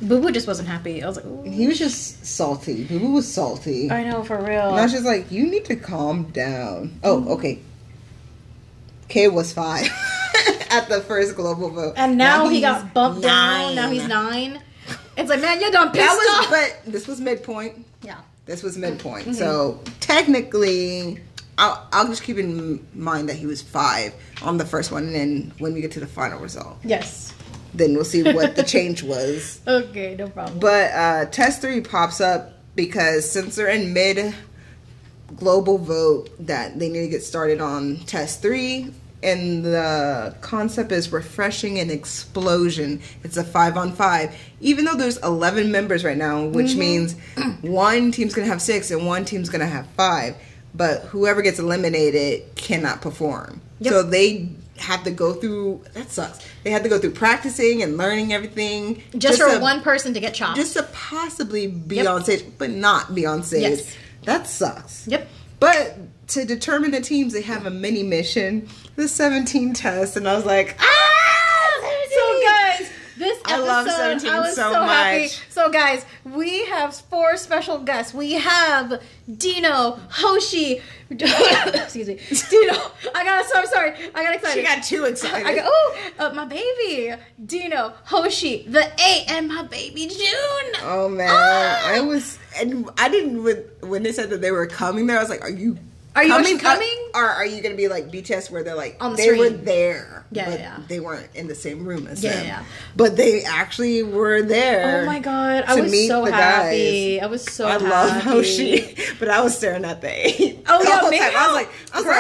[0.02, 1.04] Boo Boo just wasn't happy.
[1.04, 1.44] I was like, Ooh.
[1.44, 2.84] He was just salty.
[2.86, 3.92] Boo Boo was salty.
[3.92, 4.70] I know for real.
[4.70, 7.00] And I was just like, you need to calm down.
[7.04, 7.60] Oh, okay.
[9.08, 9.86] K was five
[10.72, 11.94] at the first global vote.
[11.98, 13.76] and now, he he's got bumped down.
[13.76, 14.62] Now he's nine.
[15.18, 16.52] It's like, man, you're done pissed That was, off.
[16.84, 17.86] but this was midpoint.
[18.02, 18.18] yeah.
[18.46, 19.24] This was midpoint.
[19.24, 19.34] Mm-hmm.
[19.34, 21.20] So technically,
[21.58, 24.14] I'll, I'll just keep in mind that he was five
[24.44, 27.34] on the first one, and then when we get to the final result, Yes.
[27.74, 29.62] then we'll see what the change was.
[29.68, 30.60] Okay, no problem.
[30.60, 34.36] But uh, test three pops up because since they're in mid
[35.36, 38.92] global vote, that they need to get started on test three.
[39.24, 43.02] And the concept is refreshing and explosion.
[43.24, 44.36] It's a five on five.
[44.62, 46.80] Even though there's 11 members right now, which Mm-hmm.
[46.80, 47.16] means
[47.62, 50.36] one team's to have six and one team's to have five.
[50.76, 53.62] But whoever gets eliminated cannot perform.
[53.80, 53.94] Yep.
[53.94, 56.46] So they have to go through, that sucks.
[56.64, 59.02] They have to go through practicing and learning everything.
[59.18, 60.58] just, for to- one person to get chopped.
[60.58, 62.08] just to possibly be Yep.
[62.08, 63.62] on stage, but not be on stage.
[63.62, 63.96] Yes.
[64.26, 65.08] That sucks.
[65.08, 65.28] Yep.
[65.60, 65.98] But
[66.30, 70.46] to determine the teams, they have a mini mission, the 17 test, and I was
[70.46, 71.25] like, ah!
[73.18, 75.28] This I episode, love 17 I was so so, happy.
[75.50, 78.14] So guys, we have four special guests.
[78.14, 79.02] We have
[79.38, 82.74] Dino, Hoshi, excuse me, Dino.
[83.14, 83.94] I got so I'm sorry.
[84.14, 84.60] I got excited.
[84.60, 85.48] She got too excited.
[85.48, 87.14] I go, oh, uh, my baby,
[87.46, 90.82] Dino, Hoshi, the eight, and my baby Jun.
[90.84, 91.94] oh man, Ah!
[91.94, 95.22] I was, and I didn't, when, when they said that they were coming there, I
[95.22, 95.78] was like, are you
[96.16, 96.58] Are you coming?
[96.60, 97.10] coming?
[97.14, 99.50] Or are you going to be like BTS where they're like, On the they were
[99.50, 102.46] there, Yeah, but yeah, they weren't in the same room as Yeah, them.
[102.46, 102.64] yeah.
[102.96, 105.02] But they actually were there.
[105.02, 107.18] Oh my god, I was so happy.
[107.18, 107.24] guys.
[107.24, 107.86] I was so I happy.
[107.86, 110.64] love Hoshi, but I was staring at the eight.
[110.68, 111.38] Oh the yeah, time.
[111.38, 112.14] I was like, I was Girl,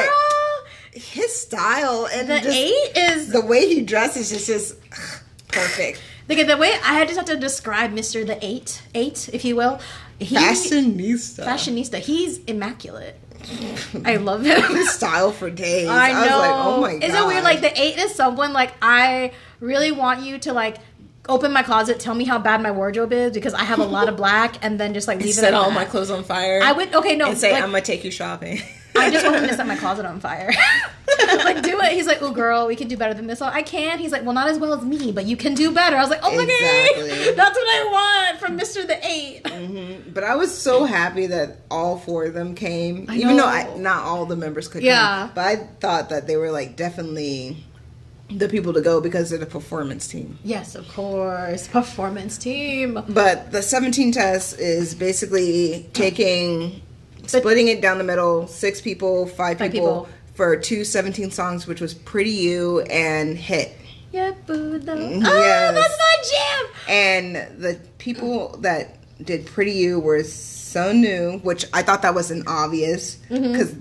[0.93, 4.75] like, his style and the just eight is the way he dresses is just
[5.49, 6.01] perfect.
[6.29, 8.25] Okay, the way I just have to describe Mr.
[8.25, 9.79] the Eight, Eight, if you will.
[10.17, 11.45] He, Fashionista.
[11.45, 11.99] fashionista.
[11.99, 13.19] He's immaculate.
[14.03, 14.61] I love him.
[14.85, 15.87] Style for days.
[15.87, 16.19] I know.
[16.19, 17.03] was like, oh my god.
[17.03, 17.43] Is it weird?
[17.43, 20.77] Like the eight is someone like I really want you to like
[21.27, 24.09] open my closet, tell me how bad my wardrobe is because I have a lot
[24.09, 25.33] of black, and then just like leave it.
[25.33, 26.61] set all my clothes on fire.
[26.63, 28.61] I would okay no and say like, I'm gonna take you shopping.
[28.97, 30.51] I just want him to set my closet on fire.
[31.37, 31.91] like, do it.
[31.93, 33.41] He's like, oh, girl, we can do better than this.
[33.41, 33.99] I can.
[33.99, 35.95] He's like, well, not as well as me, but you can do better.
[35.95, 37.25] I was like, oh, Exactly.
[37.25, 38.85] god, that's what I want from Mr.
[38.87, 39.43] The Eight.
[39.43, 40.11] Mm-hmm.
[40.13, 43.45] But I was so happy that all four of them came, even though.
[43.45, 45.25] I, not all the members could Yeah.
[45.27, 45.31] come.
[45.35, 47.63] But I thought that they were like definitely
[48.29, 50.39] the people to go because they're the performance team.
[50.43, 52.99] Yes, of course, performance team.
[53.07, 56.81] But the 17 test is basically taking,
[57.27, 60.07] splitting it down the middle, six people, five, Five people, people.
[60.35, 63.75] for two 17 songs, which was Pretty You and Hit.
[64.11, 64.93] Yeah, Buddha.
[64.93, 66.65] Oh, that's my jam.
[66.87, 72.31] And the people that did Pretty You were so new, which I thought that was
[72.31, 73.51] an obvious Mm-hmm.
[73.51, 73.75] because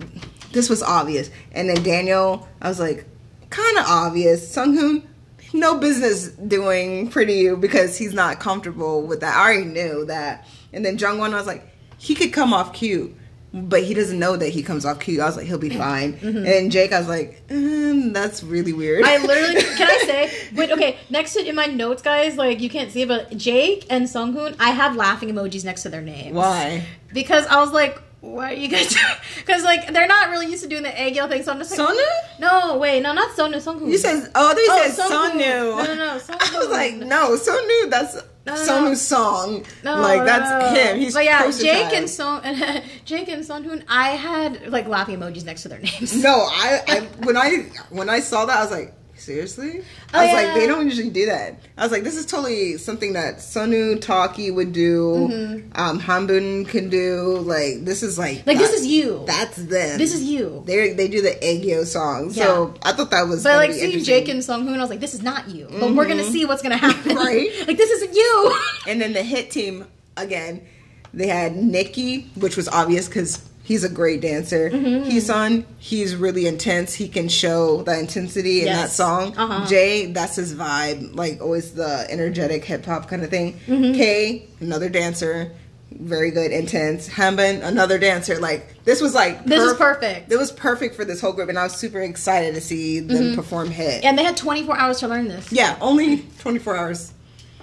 [0.53, 1.31] this was obvious.
[1.53, 3.05] And then Daniel, I was like,
[3.51, 4.55] kind of obvious.
[4.55, 5.05] Sunghoon,
[5.53, 9.37] no business doing Pretty You because he's not comfortable with that.
[9.37, 10.47] I already knew that.
[10.73, 11.65] And then Jungwon, I was like,
[11.99, 13.15] he could come off cute.
[13.57, 15.21] But he doesn't know that he comes off cute.
[15.21, 16.15] I was like, he'll be fine.
[16.23, 19.05] And Jake, I was like, mm, that's really weird.
[19.05, 19.23] Mm-hmm.
[19.23, 22.69] I literally can I say wait okay next to in my notes guys like you
[22.69, 26.35] can't see it but Jake and Sunghoon I have laughing emojis next to their names
[26.35, 26.85] Why?
[27.13, 28.95] because I was like what are you guys
[29.37, 31.89] because like they're not really used to doing the aegyo thing so I'm just like
[31.89, 32.41] Sunoo?
[32.41, 35.11] no wait no not Sunoo Sunghoon You said, oh, they Oh, said.
[35.11, 35.39] Sunoo.
[35.39, 38.17] No, no, no, I was like, no, Sunoo, that's
[38.47, 39.65] No, no, Sunoo's song.
[39.83, 40.81] No, like, no, that's no.
[40.81, 40.99] him.
[40.99, 41.93] He's but yeah, Jake child.
[41.95, 43.85] and Son and Jake and Sunghoon.
[43.89, 46.23] I had like laughing emojis next to their names.
[46.23, 49.81] No, I, I when I when I saw that, I was like, seriously?
[50.13, 50.49] Oh, I was yeah.
[50.49, 51.59] like, they don't usually do that.
[51.77, 55.29] I was like, this is totally something that Sunoo Taki would do.
[55.31, 55.81] Mm-hmm.
[55.81, 57.39] Um, Hanbin can do.
[57.39, 59.25] Like, this is like, Like this is you.
[59.27, 59.99] That's them.
[59.99, 60.63] This is you.
[60.67, 62.31] They they do the Aegyo song.
[62.31, 63.43] So I thought that was.
[63.43, 64.05] But like seeing.
[64.05, 65.67] Jake and Sunghoon, I was like, this is not you.
[65.71, 67.15] But we're gonna see what's gonna happen.
[67.25, 67.49] Right.
[67.67, 68.59] like this isn't you.
[68.87, 69.87] And then the hit team
[70.17, 70.67] again,
[71.13, 74.71] they had Nikki, which was obvious because he's a great dancer.
[74.71, 75.11] Mm-hmm.
[75.11, 75.67] He's on.
[75.79, 76.95] He's really intense.
[76.95, 79.37] He can show the intensity in that song.
[79.37, 79.67] Uh-huh.
[79.67, 81.17] Jay, that's his vibe.
[81.17, 83.55] Like always the energetic hip hop kind of thing.
[83.67, 83.95] Mm-hmm.
[83.95, 85.51] Kay, another dancer.
[85.91, 87.09] Very good, intense.
[87.09, 88.41] Hanbin, another dancer.
[88.41, 90.33] Like this was like This is perf- perfect.
[90.33, 93.37] It was perfect for this whole group, and I was super excited to see them
[93.37, 94.03] perform hit.
[94.05, 97.13] and they had 24 hours to learn this yeah, only twenty four hours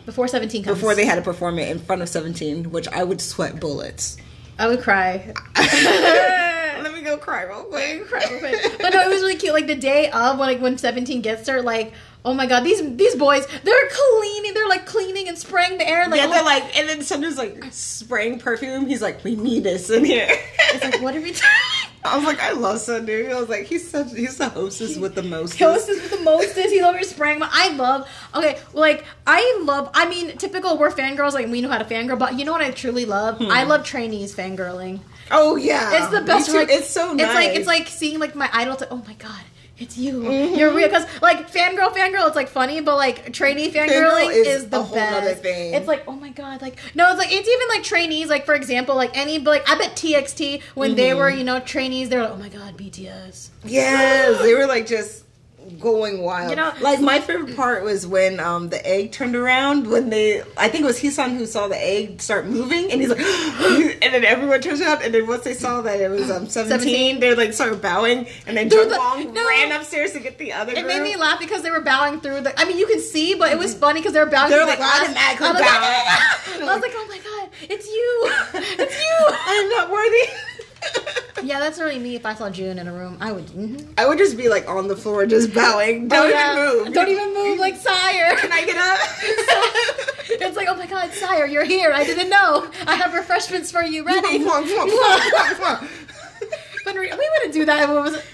[0.06, 0.78] before 17 comes.
[0.78, 4.18] before they had to perform it in front of 17, which I would sweat bullets.
[4.62, 5.34] I would cry.
[5.56, 8.06] Let me go cry real quick.
[8.06, 8.78] cry real quick.
[8.80, 9.54] But no, it was really cute.
[9.54, 11.94] Like the day of, when, like when 17 gets there, like.
[12.24, 16.08] Oh my god, these these boys, they're cleaning, they're like cleaning and spraying the air.
[16.08, 18.86] Like, yeah, oh they're like, and then Sunder's like spraying perfume.
[18.86, 20.28] He's like, we need this in here.
[20.30, 21.42] it's like, what are we doing?
[22.04, 23.30] I was like, I love Sunder.
[23.32, 25.58] I was like, he's such, he's the hostess with the most.
[25.60, 26.70] Hostess with the mostest.
[26.70, 27.40] He's over here spraying.
[27.40, 28.10] My, I love.
[28.36, 29.92] Okay, like I love.
[29.94, 30.78] I mean, typical.
[30.78, 31.34] We're fangirls.
[31.34, 32.18] Like we know how to fangirl.
[32.18, 33.38] But you know what I truly love?
[33.38, 33.52] Hmm.
[33.52, 35.00] I love trainees fangirling.
[35.30, 36.54] Oh yeah, It's the best.
[36.54, 37.26] Like, it's so nice.
[37.28, 38.76] It's like it's like seeing like my idol.
[38.78, 39.42] To, oh my god.
[39.82, 40.14] It's you.
[40.22, 40.56] Mm-hmm.
[40.60, 40.88] You're real.
[40.88, 44.80] Because like fangirl, fangirl, it's like funny, but like trainee fangirling Fangirl is is, the
[44.94, 45.42] best.
[45.42, 45.74] thing.
[45.74, 48.30] It's like oh my god, like no, it's like it's even like trainees.
[48.30, 51.20] Like for example, like any like I bet TXT when they Mm-hmm.
[51.20, 53.50] were you know trainees, they were like oh my god BTS.
[53.66, 55.26] Yes, they were like just
[55.80, 56.50] going wild.
[56.50, 60.42] You know- like my favorite part was when um the egg turned around when they
[60.58, 63.20] I think it was Heeseung who saw the egg start moving and he's like
[64.02, 66.80] and then everyone turns around and then once they saw that it was um 17,
[66.80, 67.20] 17.
[67.20, 69.48] they like started bowing and then Jungwon no.
[69.48, 70.88] ran upstairs to get the other It girl.
[70.88, 72.60] made me laugh because they were bowing through the.
[72.60, 74.50] I mean, you can see, but it was funny because they were bowing.
[74.50, 75.02] They're through the like glass.
[75.04, 76.70] automatically I was like, bowing.
[76.70, 78.30] I was like, oh my god, it's you,
[78.84, 79.18] it's you.
[79.30, 80.26] I'm not worthy.
[81.44, 82.14] Yeah, that's really me.
[82.16, 83.48] If I saw Jun in a room, I would.
[83.48, 83.84] mhm.
[83.98, 86.08] I would just be like on the floor just bowing.
[86.08, 86.54] Don't Oh, yeah.
[86.54, 86.94] even move.
[86.94, 88.36] Don't even move, like sire.
[88.38, 89.00] Can I get up?
[90.44, 91.92] It's like, oh my god, sire, you're here.
[91.92, 92.70] I didn't know.
[92.88, 94.44] I have refreshments for you ready.
[96.84, 97.88] But we we wouldn't do that.
[97.90, 98.26] What was it?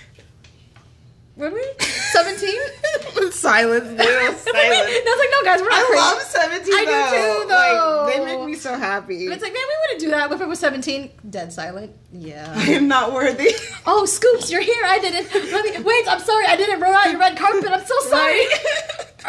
[1.37, 1.63] Would we?
[2.11, 2.59] Seventeen.
[2.89, 4.43] silence, little silence.
[4.43, 6.01] That's like, no, guys, we're not I crazy.
[6.01, 8.03] love 17 I do too, though.
[8.05, 9.25] Like, they make me so happy.
[9.27, 11.11] It's like, man, we wouldn't do that if it was seventeen.
[11.29, 11.93] Dead silent.
[12.11, 12.51] Yeah.
[12.57, 13.51] I am not worthy.
[13.89, 14.83] Oh, S.Coups, you're here.
[14.85, 15.33] I didn't.
[15.51, 16.07] Let me wait.
[16.11, 16.45] I'm sorry.
[16.45, 17.69] I didn't roll out your red carpet.
[17.71, 18.41] I'm so sorry.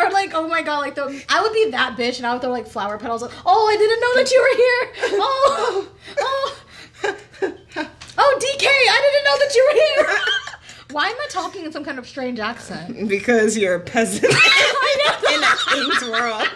[0.01, 2.43] or like, oh my god, like the I would be that bitch, and I would
[2.43, 3.23] throw like flower petals.
[3.23, 5.21] Oh, I didn't know that you were here.
[5.21, 5.89] Oh,
[6.19, 6.59] oh,
[8.19, 9.77] oh, DK, I didn't know that you were
[10.15, 10.21] here.
[10.91, 13.09] Why am I talking in some kind of strange accent?
[13.17, 15.57] because you're a peasant I in a
[15.91, 16.49] King's world.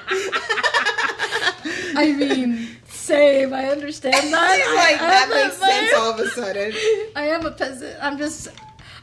[1.94, 3.52] I mean, same.
[3.52, 4.56] I understand that.
[4.56, 6.72] She's like, I- that makes a- sense all of a sudden.
[7.14, 7.96] I am a peasant.
[8.02, 8.48] I'm just.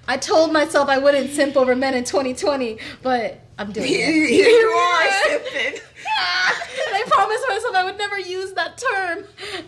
[0.08, 3.90] I told myself I wouldn't simp over men in 2020, but I'm doing it.
[3.90, 4.32] Here it.
[4.32, 5.82] you are, simping.
[6.94, 9.26] I promised myself I would never use that term.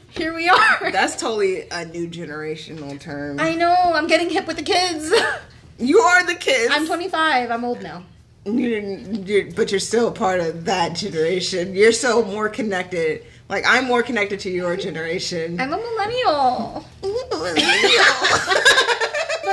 [0.09, 0.91] Here we are.
[0.91, 3.39] That's totally a new generational term.
[3.39, 3.73] I know.
[3.73, 5.11] I'm getting hip with the kids.
[5.79, 6.73] you are the kids.
[6.73, 7.51] I'm 25.
[7.51, 8.03] I'm old now.
[8.45, 11.75] You're, you're, but you're still a part of that generation.
[11.75, 13.23] You're so more connected.
[13.49, 15.59] Like I'm more connected to your generation.
[15.59, 16.85] I'm a millennial.
[17.31, 17.55] But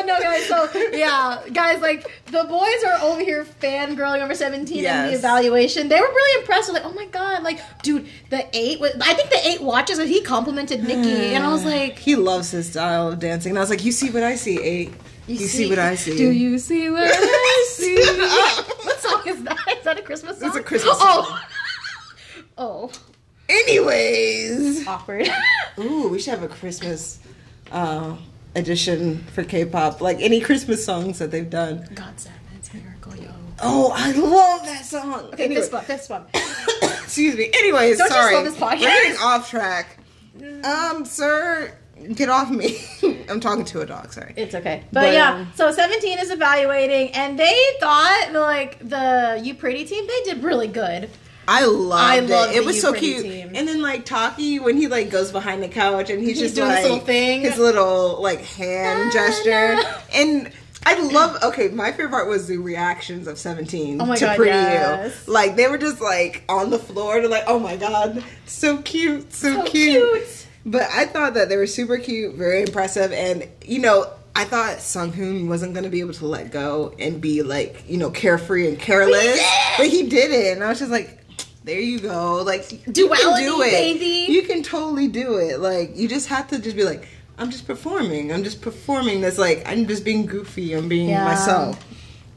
[0.09, 0.47] no, guys.
[0.47, 1.81] So yeah, guys.
[1.81, 5.89] Like the boys are over here fangirling over 17 in the evaluation.
[5.89, 6.73] They were really impressed.
[6.73, 8.81] Like, oh my god, like, dude, the eight.
[8.81, 9.99] Was, I think the eight watches.
[9.99, 13.51] He complimented Nikki, and I was like, he loves his style of dancing.
[13.51, 14.93] And I was like, you see what I see, eight.
[15.27, 16.17] You, see, what I see.
[16.17, 17.97] Do you see what I see?
[18.85, 19.75] what song is that?
[19.77, 20.49] Is that a Christmas song?
[20.49, 21.43] It's a Christmas Oh.
[22.59, 22.91] oh,
[23.47, 24.87] Anyways.
[24.87, 25.29] awkward.
[25.79, 27.19] Ooh, we should have a Christmas
[27.71, 28.17] uh,
[28.59, 30.01] edition for K-pop.
[30.01, 31.89] Like any Christmas songs that they've done.
[31.95, 33.31] God send it's miracle, yo.
[33.61, 35.15] Oh, I love that song.
[35.33, 36.25] Okay, Anyway- this one, this one.
[36.83, 37.51] Excuse me.
[37.55, 38.35] Anyways, Don't sorry.
[38.35, 38.81] love this podcast?
[38.81, 39.99] We're getting off track.
[40.65, 41.73] Um, sir,
[42.15, 42.79] get off me.
[43.29, 44.13] I'm talking to a dog.
[44.13, 44.35] Sorry.
[44.37, 44.85] It's okay.
[44.93, 49.85] But, But, yeah, um, so 17 is evaluating, and they thought, like, the You Pretty
[49.85, 51.11] team, they did really good.
[51.51, 52.28] I loved I it.
[52.30, 53.22] loved it was so cute.
[53.22, 53.53] team.
[53.55, 56.57] And then like Taki when he like goes behind the couch and he's, He's just
[56.57, 57.40] doing like little thing.
[57.40, 59.74] his little like hand Na, gesture.
[59.76, 59.82] na.
[60.14, 60.53] And
[60.86, 61.42] I love.
[61.42, 65.24] Okay, my favorite part was the reactions of Seventeen Oh to God, Pretty yes.
[65.26, 65.32] You.
[65.32, 67.14] Like they were just like on the floor.
[67.20, 70.03] They're like, oh my god, so cute, so, So cute.
[70.03, 70.46] cute.
[70.66, 74.12] But I thought that they were super cute, very impressive, and you know.
[74.36, 77.96] I thought Sung Hoon wasn't gonna be able to let go and be like, you
[77.96, 79.40] know, carefree and careless,
[79.76, 81.18] but he did it, and I was just like,
[81.69, 82.43] there you go.
[82.43, 83.71] Like you can do it.
[83.71, 84.33] baby.
[84.33, 85.61] You can totally do it.
[85.61, 87.07] Like you just have to just be like,
[87.39, 88.33] I'm just performing.
[88.33, 90.73] I'm just performing this like I'm just being goofy.
[90.75, 91.25] I'm being Yeah.
[91.25, 91.85] myself.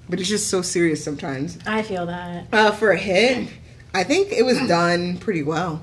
[0.10, 1.58] But it's just so serious sometimes.
[1.66, 2.48] I feel that.
[2.52, 3.48] Uh, for a hit,
[3.94, 5.82] I think it was done pretty well.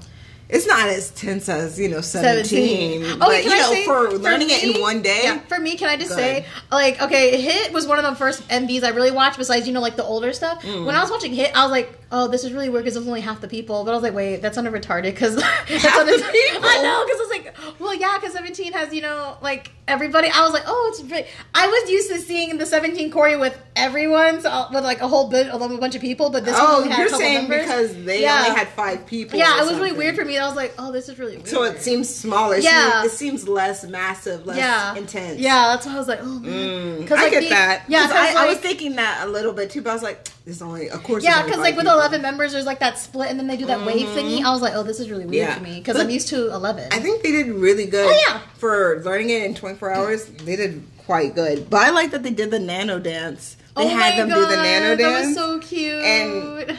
[0.50, 3.18] It's not as tense as you know 17, 17.
[3.18, 5.20] but Okay, you I know say, for learning it me- in one day.
[5.24, 8.46] Yeah, for me, can I just say, like, okay, Hit was one of the first
[8.48, 9.36] MVs I really watched.
[9.36, 10.62] Besides, you know, like the older stuff.
[10.62, 10.86] Mm.
[10.86, 13.06] When I was watching Hit, I was like, oh, this is really weird because there's
[13.06, 13.84] only half the people.
[13.84, 16.68] But I was like, wait, that's under retarded because that's the people.
[16.68, 20.28] I know because I was like, well, yeah, because 17 has you know like everybody.
[20.28, 21.26] I was like, oh, it's really.
[21.54, 25.08] I was used to seeing the 17 Corey with everyone, so, uh, with like a
[25.08, 26.30] whole bit, a bunch of people.
[26.30, 28.44] But this oh, one you're saying because they yeah.
[28.44, 29.38] only had five people.
[29.38, 29.82] Yeah, it was something.
[29.82, 30.38] really weird for me.
[30.38, 31.48] I was like, oh, this is really weird.
[31.48, 32.56] So it seems smaller.
[32.58, 34.94] Yeah, it seems less massive, less yeah.
[34.96, 35.40] intense.
[35.40, 37.06] Yeah, that's why I was like, oh, man.
[37.06, 37.84] Mm, I like, get the, that.
[37.88, 40.28] Yeah, I, like, I, was thinking that a little bit too, but I was like,
[40.46, 41.22] it's only of course.
[41.22, 43.66] Yeah, because like with a 11 members, there's like that split, and then they do
[43.66, 43.86] that mm-hmm.
[43.86, 44.38] wave thingy.
[44.38, 44.46] Mm-hmm.
[44.46, 45.54] I was like, oh, this is really weird yeah.
[45.54, 46.88] to me because I'm used to 11.
[46.92, 48.08] I think they did really good.
[48.08, 48.40] Oh, yeah.
[48.54, 51.70] For learning it in 24 hours, they did quite good.
[51.70, 53.56] But I like that they did the nano dance.
[53.76, 55.00] They oh had them God, do the nano dance.
[55.00, 56.02] That was so cute.
[56.02, 56.78] And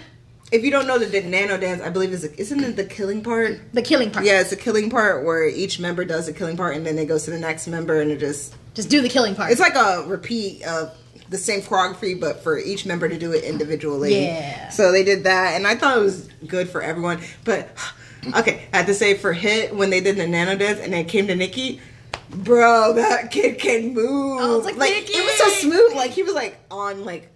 [0.51, 3.59] if you don't know the nano dance, I believe is isn't it the killing part?
[3.74, 4.26] The killing part.
[4.26, 7.05] Yeah, it's the killing part where each member does the killing part, and then it
[7.05, 9.51] goes to the next member, and it just just do the killing part.
[9.51, 10.95] It's like a repeat of
[11.30, 14.23] the same choreography, but for each member to do it individually.
[14.25, 14.69] Yeah.
[14.69, 17.21] So they did that, and I thought it was good for everyone.
[17.43, 17.69] But
[18.36, 21.03] okay, I have to say for Hit when they did the nano dance and they
[21.03, 21.80] came to Nikki,
[22.30, 24.41] bro, that kid can move.
[24.41, 25.13] I was like, Nikki.
[25.13, 25.95] it was so smooth.
[25.95, 27.32] Like he was like on like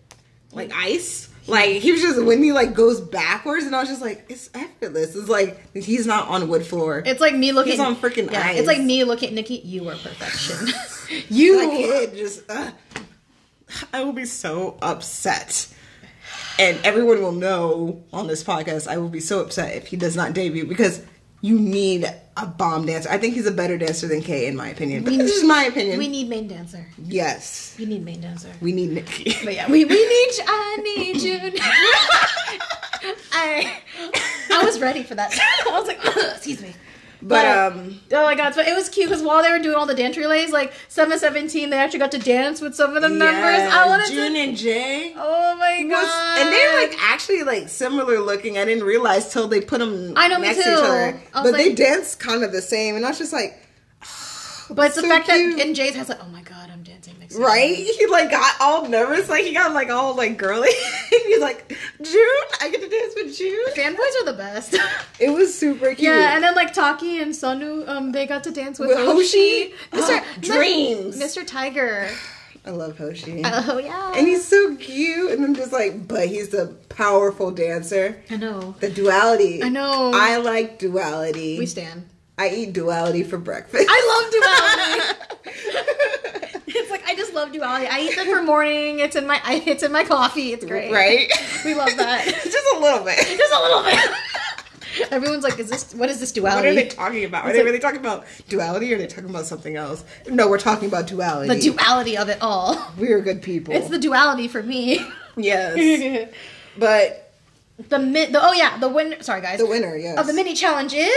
[0.52, 1.30] like ice.
[1.46, 4.50] Like he was just when he like goes backwards, and I was just like, it's
[4.54, 5.14] effortless.
[5.16, 7.04] It's like he's not on wood floor.
[7.06, 7.74] it's like me looking.
[7.74, 8.60] He's on freaking yeah, ice.
[8.60, 9.56] It's like me looking at Nikki.
[9.56, 10.70] You are perfection.
[11.30, 11.60] you.
[11.60, 12.72] that kid just uh,
[13.94, 15.68] I will be so upset.
[16.60, 20.16] And everyone will know on this podcast I will be so upset if he does
[20.16, 21.02] not debut because
[21.42, 22.06] you need
[22.38, 23.10] a bomb dancer.
[23.10, 25.04] I think he's a better dancer than Kay in my opinion.
[25.04, 25.98] But We this need- is my opinion.
[26.00, 26.86] We need main dancer.
[27.04, 27.76] yes.
[27.78, 28.50] We need main dancer.
[28.62, 29.36] We need Nikki.
[29.44, 30.44] But yeah, we, we need you.
[30.48, 31.40] I need you.
[33.34, 33.82] I
[34.52, 35.32] I was ready for that.
[35.70, 36.00] I was like,
[36.36, 36.74] excuse me.
[37.26, 38.54] But um Oh my god!
[38.54, 41.18] So it was cute because while they were doing all the dance relays, like Seven
[41.18, 43.62] Seventeen, they actually got to dance with some of the members.
[43.74, 44.40] I wanted Jun to.
[44.40, 45.14] and Jay.
[45.16, 46.40] Oh my was- god!
[46.40, 48.58] and they're like actually like similar looking.
[48.58, 51.14] I didn't realize till they put them I know, next to each other.
[51.34, 53.58] Was But they like- dance kind of the same, and I was just like,
[54.70, 55.58] but it's the so fact cute.
[55.58, 56.83] that in Jay's house, like, oh my god, I'm
[57.36, 57.76] Right?
[57.76, 60.70] He like got all nervous, like he got like all like girly.
[61.10, 61.70] He's like,
[62.02, 62.16] Jun,
[62.62, 63.74] I get to dance with Jun.
[63.76, 64.78] Fanboys are the best.
[65.20, 66.00] It was super cute.
[66.00, 69.70] yeah, and then like Taki and Sunoo, um, they got to dance with, With Hoshi,
[69.70, 69.74] Hoshi?
[69.94, 70.42] Oh, Mr.
[70.42, 71.20] dreams.
[71.22, 71.46] Mr.
[71.48, 72.10] Tiger.
[72.66, 73.42] I love Hoshi.
[73.46, 74.14] Oh yeah.
[74.16, 78.22] and he's so cute, and I'm just like, but he's a powerful dancer.
[78.30, 78.76] I know.
[78.80, 79.62] The duality.
[79.64, 80.12] I know.
[80.14, 81.60] I like duality.
[81.60, 82.08] We stand.
[82.38, 83.86] I eat duality for breakfast.
[83.90, 86.50] I love duality.
[87.04, 87.88] it's like I just love duality.
[87.88, 89.00] I eat them for morning.
[89.00, 90.54] It's in my I, it's in my coffee.
[90.54, 90.92] It's great.
[90.92, 91.30] right?
[91.66, 92.26] We love that.
[92.44, 93.18] Just a little bit.
[93.18, 94.00] Just a little bit.
[95.12, 96.68] Everyone's like, "Is this what is this duality?
[96.68, 97.46] What are they talking about?
[97.46, 100.04] Are It's they like- really talking about duality or are they talking about something else?
[100.30, 101.54] No, we're talking about duality.
[101.54, 102.80] the duality of it all.
[102.98, 103.74] We're good people.
[103.74, 105.04] It's the duality for me.
[105.36, 105.74] yes.
[105.76, 106.30] the
[106.78, 109.22] But mi- the oh yeah the winner.
[109.24, 109.58] Sorry guys.
[109.60, 110.20] the winner, yes.
[110.20, 111.10] of the mini challenge is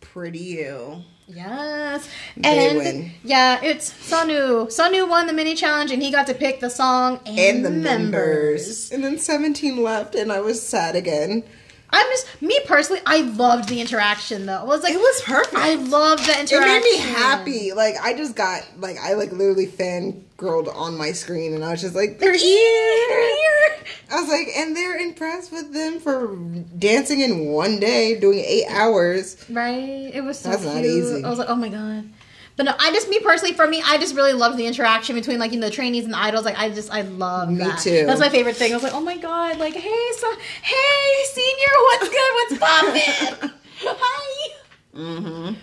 [0.00, 1.02] Pretty you.
[1.26, 3.10] Yes, They and win.
[3.24, 4.66] yeah, it's Sunoo.
[4.66, 7.70] Sunoo won the mini challenge, and he got to pick the song and, And the
[7.70, 8.92] members.
[8.92, 11.42] And then 17 left and I was sad again.
[11.96, 13.00] I'm just me personally.
[13.06, 14.56] I loved the interaction though.
[14.58, 15.54] I was like, It was perfect.
[15.54, 16.62] I loved the interaction.
[16.62, 17.72] It made me happy.
[17.72, 21.82] Like I just got like I like literally fangirled on my screen and I was
[21.82, 23.36] just like, they're here.
[23.36, 23.84] Here.
[24.10, 26.34] I was like, and they're impressed with them for
[26.78, 29.36] dancing in one day, doing eight hours.
[29.48, 30.10] Right?
[30.12, 30.74] It was so That's cute.
[30.74, 31.24] not easy.
[31.24, 32.04] I was like, oh my god.
[32.56, 35.38] But no, I just me personally, for me, I just really loved the interaction between
[35.40, 36.44] like you know the trainees and the idols.
[36.44, 37.80] Like I just I love Me that.
[37.80, 38.06] too.
[38.06, 38.72] That's my favorite thing.
[38.72, 40.32] I was like, oh my god, like hey, so
[40.62, 42.32] hey, senior, what's good?
[42.34, 43.50] What's poppin'?
[43.86, 44.50] Hi.
[44.94, 45.54] Mm-hmm.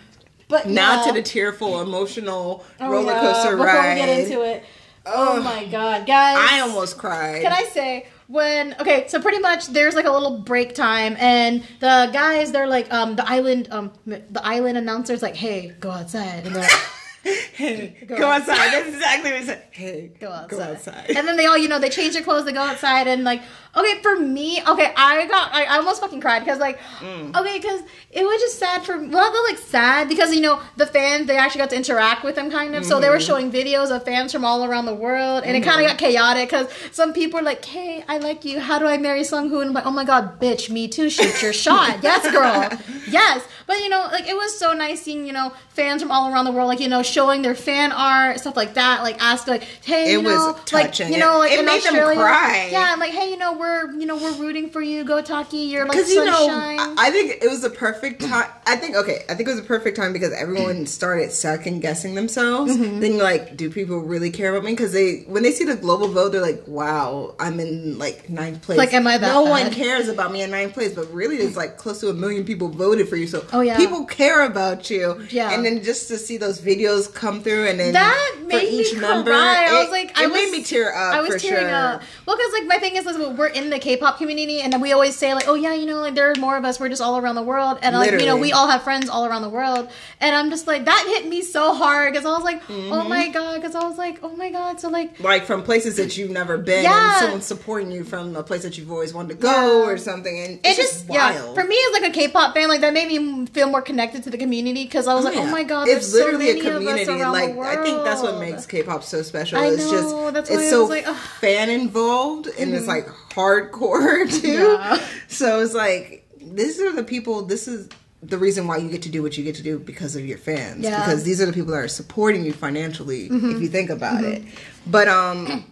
[0.50, 3.94] But Now to the tearful, emotional Oh, roller coaster Before ride.
[3.94, 4.66] we get into it,
[5.06, 5.44] oh Ugh.
[5.46, 6.38] my god, guys!
[6.52, 7.42] I almost cried.
[7.42, 11.64] Can I say when okay, so pretty much there's like a little break time and
[11.80, 16.46] the guys they're like um the island um the island announcers like, hey, go outside
[16.46, 16.72] and they're like
[17.24, 18.72] Hey, Go go, outside.
[18.72, 19.64] That's exactly what he said.
[19.70, 20.58] Hey, go outside.
[20.58, 21.12] Go outside.
[21.12, 23.44] And then they all, you know, they change their clothes, they go outside and like
[23.76, 27.36] okay, for me, okay, I got I, I almost fucking cried because like Mm.
[27.36, 30.86] okay, because it was just sad for well not like sad because you know the
[30.86, 33.26] fans they actually got to interact with them kind of so they were Mm-hmm.
[33.26, 36.50] showing videos of fans from all around the world and it kind of got chaotic
[36.50, 39.68] because some people were like hey I like you how do I marry Sung Hoon
[39.70, 42.70] I'm like oh my god bitch me too shoot your shot yes girl
[43.08, 46.32] yes but you know like it was so nice seeing you know fans from all
[46.32, 49.48] around the world like you know showing their fan art stuff like that like ask
[49.48, 51.14] like hey It you was know like touching.
[51.14, 52.70] you know like It in made them Australia cry.
[52.72, 55.58] yeah I'm like hey you know we're you know we're rooting for you go Taki
[55.72, 58.50] you're like Because you know, sunshine I think it was the perfect time.
[58.68, 62.16] I think okay, I think it was a perfect time because everyone started second guessing
[62.16, 62.76] themselves.
[62.76, 63.00] Mm-hmm.
[63.00, 64.72] Then you're like, do people really care about me?
[64.74, 68.62] Because they when they see the global vote, they're like, wow, I'm in like ninth
[68.64, 68.78] place.
[68.78, 69.50] Like, am I that No bad?
[69.66, 72.44] one cares about me in ninth place, but really, it's like close to a million
[72.46, 73.28] people voted for you.
[73.28, 73.78] So Oh, yeah.
[73.78, 75.26] people care about you.
[75.30, 75.54] Yeah.
[75.54, 78.94] and then just to see those videos come through, and then that for made each
[78.94, 79.68] me member, cry.
[79.70, 81.14] I was like, it I made was, me tear up.
[81.16, 81.76] I was for tearing sure.
[81.76, 82.02] up.
[82.26, 84.92] Well, because like my thing is, is we're in the K-pop community, and then we
[84.92, 86.80] always say like, oh yeah, you know, like there are more of us.
[86.80, 89.26] We're just all around the world, and like you know, we all have friends all
[89.26, 89.90] around the world.
[90.20, 92.92] And I'm just like, that hit me so hard because I was like, Mm-hmm.
[92.94, 95.20] oh my god, because I was like, oh my god, so like.
[95.20, 97.14] like from places that you've never been Yeah.
[97.16, 99.90] and someone supporting you from a place that you've always wanted to go Yeah.
[99.90, 102.68] or something and It it's just, just, yeah for me as like a K-pop fan
[102.70, 105.46] like that made me feel more connected to the community because I was like oh
[105.48, 108.22] my god it's there's literally so a many of us community like i think that's
[108.22, 111.70] what makes k-pop so special I it's know, just that's why it's so like, fan
[111.70, 115.08] involved and it's like hardcore too Yeah.
[115.28, 117.90] so it's like these are the people this is
[118.24, 120.38] the reason why you get to do what you get to do because of your
[120.38, 121.00] fans Yeah.
[121.04, 124.44] because these are the people that are supporting you financially if you think about it
[124.86, 125.66] but um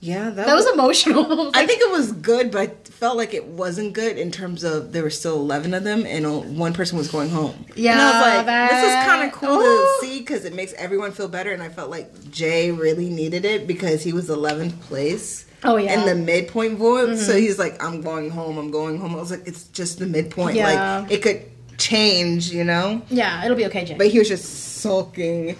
[0.00, 3.92] yeah that was emotional I think it was good, but I felt like it wasn't
[3.92, 7.28] good in terms of there were still eleven of them, and one person was going
[7.28, 7.66] home.
[7.76, 8.06] Yeah, and I
[8.38, 9.62] was like, this is kind of cool Ooh.
[9.62, 11.52] to see because it makes everyone feel better.
[11.52, 15.44] And I felt like Jay really needed it because he was eleventh place.
[15.62, 15.96] Oh, yeah.
[15.96, 16.08] Mm-hmm.
[16.08, 17.16] in the midpoint vote.
[17.16, 18.56] So he's like, I'm going home.
[18.58, 19.14] I'm going home.
[19.14, 20.56] I was like, it's just the midpoint.
[20.56, 21.00] Yeah.
[21.00, 21.42] Like it could
[21.78, 23.00] change, you know.
[23.08, 25.56] yeah it'll be okay Jay But he was just sulking.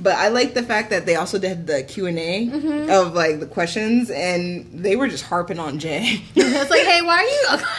[0.00, 2.90] But I like the fact that they also did the Q and A Mm-hmm.
[2.90, 6.22] of like the questions, and they were just harping on Jay.
[6.36, 7.64] it's like hey why are you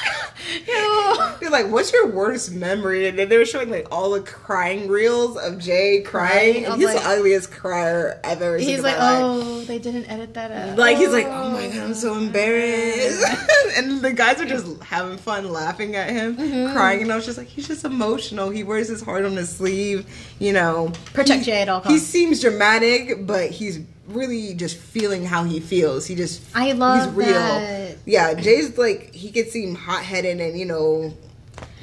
[1.39, 4.87] They're like, "What's your worst memory?" And then they were showing like all the crying
[4.87, 6.65] reels of Jay crying, Right.
[6.65, 8.67] And he's like- the ugliest crier I've ever seen.
[8.69, 9.19] He's like, life.
[9.21, 10.77] oh, they didn't edit that out.
[10.77, 13.25] Like he's like, oh my god, I'm so embarrassed,
[13.77, 16.73] and the guys are just having fun, laughing at him, Mm-hmm.
[16.73, 18.49] crying, and I was just like, he's just emotional.
[18.49, 20.05] He wears his heart on his sleeve,
[20.39, 20.91] you know.
[21.13, 22.08] Protect He- Jay at all costs.
[22.09, 26.05] Seems dramatic, but he's really just feeling how he feels.
[26.05, 27.33] He just, I love he's real.
[27.33, 27.97] that.
[28.05, 31.13] Yeah, Jay's like he could seem hot headed and you know.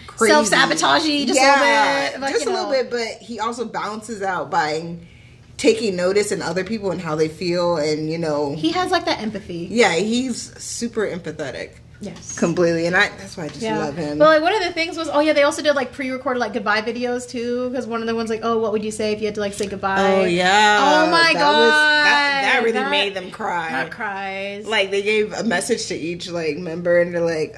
[0.06, 0.32] Crazy.
[0.32, 4.50] Self-sabotagey just a little bit, but, just a little bit, but he also balances out
[4.50, 4.96] by
[5.58, 9.04] taking notice in other people and how they feel, and you know, He has like
[9.04, 9.68] that empathy.
[9.70, 11.72] yeah, he's super empathetic.
[12.00, 12.38] Yes.
[12.38, 13.78] completely, and I that's why I just Yeah.
[13.78, 14.18] love him.
[14.18, 16.52] But like one of the things was, oh yeah, they also did like pre-recorded like
[16.52, 19.20] goodbye videos too, because one of the ones like, oh, what would you say if
[19.20, 19.96] you had to like say goodbye?
[20.20, 23.70] oh yeah, Oh my that god, was- that, that really That- made them cry.
[23.70, 24.66] That cries.
[24.66, 27.56] Like they gave a message to each like member, and they're like,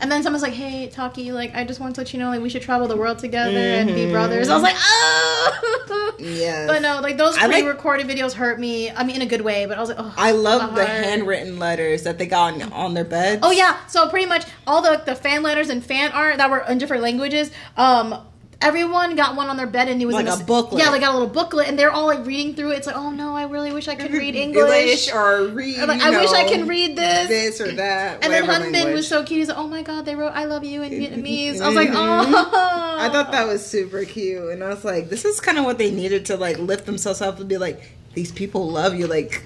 [0.00, 2.40] and then someone's like, hey, Taki, like I just want to let you know, like
[2.40, 4.12] we should travel the world together and be Mhm.
[4.12, 4.48] brothers.
[4.48, 6.14] I was like, oh.
[6.18, 8.90] yeah." But no, like those pre-recorded videos hurt me.
[8.90, 10.14] I mean, in a good way, but I was like, oh.
[10.16, 13.40] I love the handwritten letters that they got on, on their beds.
[13.44, 16.60] Oh yeah, so pretty much all the the fan letters and fan art that were
[16.68, 17.50] in different languages.
[17.76, 18.16] Um,
[18.64, 20.82] everyone got one on their bed, and it was Like in a booklet.
[20.82, 22.78] Yeah, they got a little booklet, and they're all like reading through it.
[22.78, 24.64] It's like, oh no, I really wish I could read English.
[24.64, 25.78] English or read.
[25.78, 27.28] Or, like, I wish I can read this.
[27.28, 28.24] this or that.
[28.24, 28.94] and then Hanbin language.
[28.94, 29.38] was so cute.
[29.40, 31.60] He's like, oh my god, they wrote "I love you" in Vietnamese.
[31.60, 32.34] I was like, mm-hmm.
[32.34, 32.96] oh.
[32.98, 35.78] I thought that was super cute, and I was like, this is kind of what
[35.78, 37.82] they needed to like lift themselves up and be like,
[38.14, 39.44] these people love you, like.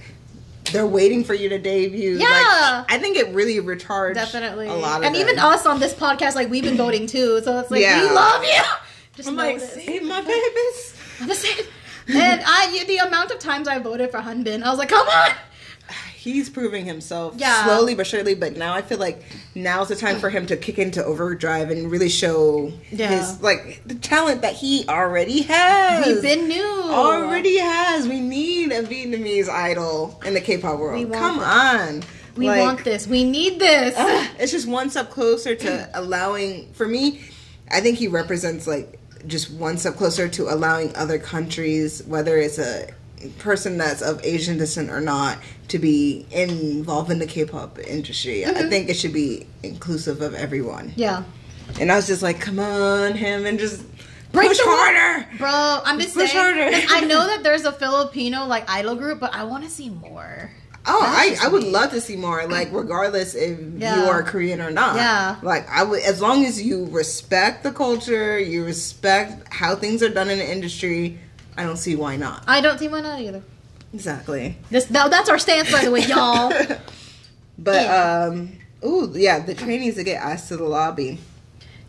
[0.71, 2.19] They're waiting for you to debut.
[2.19, 2.27] Yeah.
[2.27, 5.95] Like, I think it really recharged definitely a lot of and even us on this
[5.95, 7.41] podcast, like we've been voting too.
[7.43, 8.03] So it's like Yeah.
[8.03, 8.63] we love you.
[9.19, 9.75] Just I'm like, this.
[9.75, 11.37] save my babies.
[11.39, 11.67] Same.
[12.11, 15.31] And I, the amount of times I voted for Hanbin, I was like, come on.
[16.15, 17.65] He's proving himself Yeah.
[17.65, 18.35] slowly but surely.
[18.35, 19.23] But now I feel like
[19.57, 23.09] now's the time for him to kick into overdrive and really show Yeah.
[23.09, 26.07] his like the talent that he already has.
[26.07, 26.83] We've been new.
[26.85, 28.07] already has.
[28.07, 31.13] We need a Vietnamese idol in the K-pop world.
[31.13, 31.43] Come it.
[31.45, 32.03] on,
[32.37, 33.07] We Like, want this.
[33.09, 33.95] We need this.
[33.97, 36.73] ugh, it's just one step closer to allowing.
[36.75, 37.21] For me,
[37.71, 42.59] I think he represents like just one step closer to allowing other countries, whether it's
[42.59, 42.89] a
[43.39, 45.39] person that's of Asian descent or not,
[45.69, 48.45] to be involved in the K-pop industry.
[48.47, 48.69] I Mm-hmm.
[48.69, 50.93] think it should be inclusive of everyone.
[50.97, 51.25] yeah.
[51.81, 53.85] And I was just like, come on, him, and just
[54.33, 55.27] Break push harder.
[55.37, 56.87] Bro, I'm just Push saying.
[56.91, 60.51] I know that there's a Filipino like idol group, but I want to see more.
[60.89, 61.71] Oh, I, I would me.
[61.71, 62.47] love to see more.
[62.47, 63.97] Like, regardless if Yeah.
[64.05, 64.97] you are Korean or not.
[64.97, 65.37] Yeah.
[65.43, 70.09] Like, I would, as long as you respect the culture, you respect how things are
[70.09, 71.19] done in the industry.
[71.57, 72.45] I don't see why not.
[72.47, 73.43] I don't see why not either.
[73.93, 74.57] Exactly.
[74.71, 76.53] This that, that's our stance, by the way, y'all.
[77.61, 78.29] But Yeah.
[78.31, 78.53] um,
[78.85, 81.19] ooh, yeah, the trainees they get asked to the lobby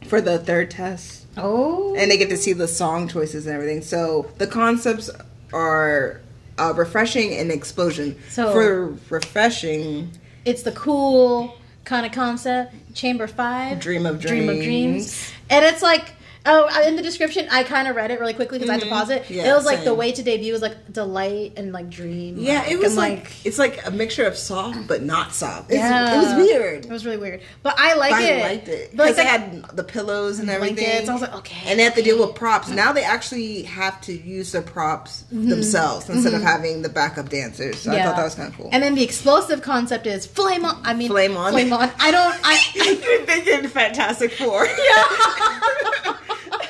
[0.08, 3.84] for the third test, Oh, and they get to see the song choices and everything.
[3.84, 5.12] So the concepts
[5.54, 6.22] are
[6.60, 8.18] uh, refreshing and explosion.
[8.30, 10.12] So- for refreshing,
[10.46, 12.76] it's the cool kind of concept.
[12.94, 14.66] Chamber Five, Dream of Dream of Dreams.
[14.66, 16.14] Dreams, and it's like.
[16.52, 18.82] Oh, uh, in the description, I kind of read it really quickly because I had
[18.82, 18.92] to Mhm.
[18.92, 19.30] pause it.
[19.30, 22.38] Yeah, it was like the way to debut was like delight and like dream.
[22.40, 25.70] Yeah, it was and, like, it's like a mixture of soft but not soft.
[25.70, 26.16] It's, Yeah.
[26.16, 26.86] It was weird.
[26.86, 28.44] It was really weird, but I like it.
[28.44, 30.76] I liked it because they had the pillows and everything.
[30.78, 31.10] blankets.
[31.10, 31.68] I was like, okay.
[31.68, 32.70] and they have to deal with props.
[32.70, 35.50] Now they actually have to use the props mm-hmm.
[35.50, 36.48] themselves instead of mm-hmm.
[36.48, 37.80] having the backup dancers.
[37.80, 38.70] So I thought that was kind of cool.
[38.72, 40.82] And then the explosive concept is flame on.
[40.84, 41.52] I mean, Flame on.
[41.52, 41.92] Flame on.
[42.00, 42.36] I don't.
[42.44, 42.60] I.
[42.76, 44.66] You're thinking Fantastic Four.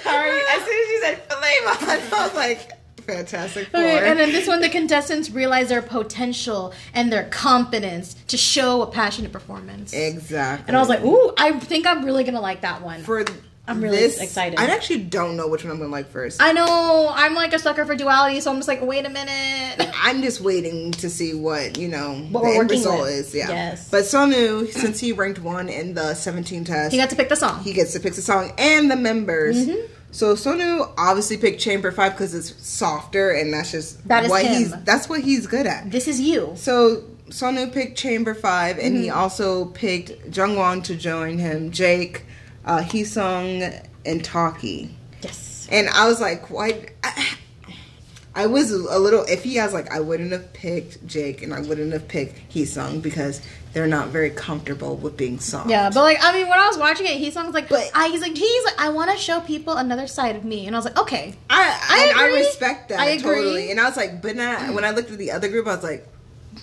[0.04, 2.72] Sorry, as soon as you said flame on, I was like
[3.06, 3.80] Fantastic Four.
[3.80, 8.82] Okay, and then this one, the contestants realize their potential and their confidence to show
[8.84, 9.94] a passionate performance.
[9.94, 10.66] exactly.
[10.68, 13.02] And I was like, ooh, I think I'm really gonna like that one.
[13.02, 13.26] for
[13.68, 14.60] I'm really this, excited.
[14.60, 16.42] I actually don't know which one I'm gonna like first.
[16.42, 19.90] I know I'm like a sucker for duality, so I'm just like, wait a minute.
[19.96, 23.10] I'm just waiting to see what you know What the we're end result with.
[23.10, 23.36] is.
[23.36, 23.48] Yeah.
[23.50, 23.90] Yes.
[23.90, 27.36] But Sunoo, since he ranked one in the 17 test, He got to pick the
[27.36, 27.64] song.
[27.64, 29.68] he gets to pick the song and the members.
[29.68, 29.94] Mm-hmm.
[30.12, 34.44] So Sunoo obviously picked Chamber Five because it's softer, and that's just That is what
[34.44, 34.54] him.
[34.56, 35.92] he's that's what he's good at.
[35.92, 36.52] this is you.
[36.56, 39.04] So Sunoo picked Chamber Five, and Mm-hmm.
[39.04, 42.24] he also picked Jungwon to join him, Jake,
[42.66, 44.96] uh, Heeseung, and Taki.
[45.22, 45.68] Yes.
[45.72, 46.88] And I was like, why?
[47.04, 47.28] I,
[48.36, 49.60] I was a little iffy.
[49.60, 53.42] I was like, I wouldn't have picked Jake, and I wouldn't have picked Heeseung because
[53.74, 55.70] they're not very comfortable with being soft.
[55.70, 58.10] Yeah, but like I mean, when I was watching it, he sounds like, But- I,
[58.10, 60.80] he's like, he's like, I want to show people another side of me, and I
[60.80, 63.36] was like, okay, I I I, respect that I agree.
[63.36, 63.72] totally.
[63.72, 65.84] And I was like, but not, when I looked at the other group, I was
[65.84, 66.08] like,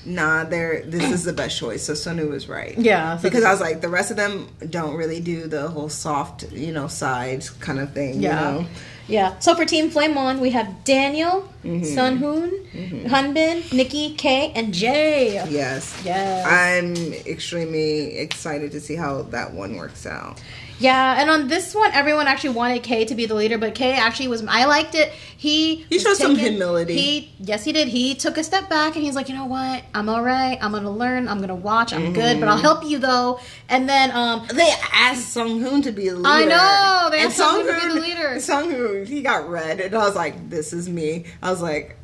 [0.05, 1.83] nah, they're this is the best choice.
[1.83, 2.77] So Sunoo was right.
[2.79, 5.89] Yeah, so because I was like, the rest of them don't really do the whole
[5.89, 8.21] soft, you know, side kind of thing.
[8.21, 8.55] Yeah.
[8.55, 8.69] You know?
[9.09, 9.39] Yeah.
[9.39, 11.99] So for Team Flame On, we have Daniel, Mm-hmm.
[11.99, 15.35] Sunghoon, Hanbin, Nikki, Kay, and Jay.
[15.49, 16.01] Yes.
[16.05, 16.47] Yes.
[16.47, 16.95] I'm
[17.27, 20.41] extremely excited to see how that one works out.
[20.79, 23.93] Yeah, and on this one, everyone actually wanted Kay to be the leader, but Kay
[23.95, 24.45] actually was.
[24.47, 25.11] I liked it.
[25.37, 26.95] He He showed some humility.
[26.95, 27.89] He yes, he did.
[27.89, 29.83] He took a step back and he's like, you know what?
[29.95, 30.59] I'm all right.
[30.61, 31.29] I'm gonna learn.
[31.29, 31.93] I'm gonna watch.
[31.95, 33.41] I'm good, but I'll help you though.
[33.71, 36.29] And then um, They asked Sung Hoon to be the leader.
[36.29, 38.41] I know, they asked Sung Hoon to be the leader.
[38.41, 41.97] Sung Hoon, he got red, and I was like, "This is me." I was like,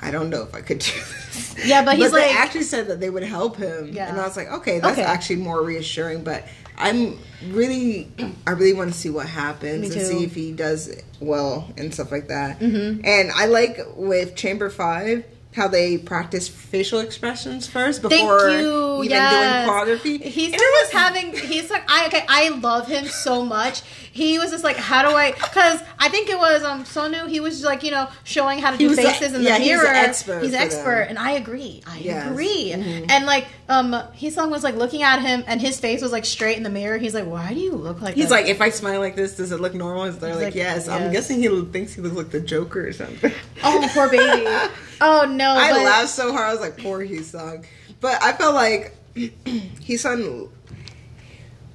[0.00, 1.54] I don't know if I could do this.
[1.66, 4.10] Yeah, but he's they like- actually said that they would help him, Yeah.
[4.10, 5.02] and I was like, okay, that's Okay.
[5.06, 6.24] actually more reassuring.
[6.24, 6.44] But
[6.78, 7.18] I'm
[7.48, 8.10] really,
[8.46, 12.10] I really want to see what happens and see if he does well and stuff
[12.10, 12.60] like that.
[12.60, 13.04] Mm-hmm.
[13.04, 15.24] And I like with Chamber Five
[15.54, 19.66] how they practice facial expressions first before even yes.
[19.66, 20.22] doing choreography.
[20.22, 21.32] He And was having.
[21.34, 22.24] He's like, I okay.
[22.28, 23.82] I love him so much.
[24.12, 25.32] He was just like, how do I?
[25.32, 27.28] Because I think it was um Sunoo.
[27.28, 29.48] He was just like you know showing how to do was a- faces in the
[29.48, 29.86] yeah, he's mirror.
[29.86, 31.08] an expert He's for expert, them.
[31.10, 31.82] and I agree.
[31.86, 32.24] I Yes.
[32.24, 32.32] Mm-hmm.
[32.32, 32.72] agree.
[33.08, 36.56] And like um, Heeseung was like looking at him, and his face was like straight
[36.56, 36.98] in the mirror.
[36.98, 38.14] He's like, why do you look like?
[38.14, 38.34] He's that?
[38.42, 40.04] like, if I smile like this, does it look normal?
[40.04, 40.88] Is they're He's like, like, yes.
[40.88, 43.32] I'm guessing he thinks he looks like the Joker or something.
[43.62, 44.46] oh poor baby.
[45.00, 45.52] Oh no.
[45.52, 46.46] I but- laughed so hard.
[46.48, 47.64] I was like, poor Heeseung.
[48.00, 50.48] But I felt like Heeseung,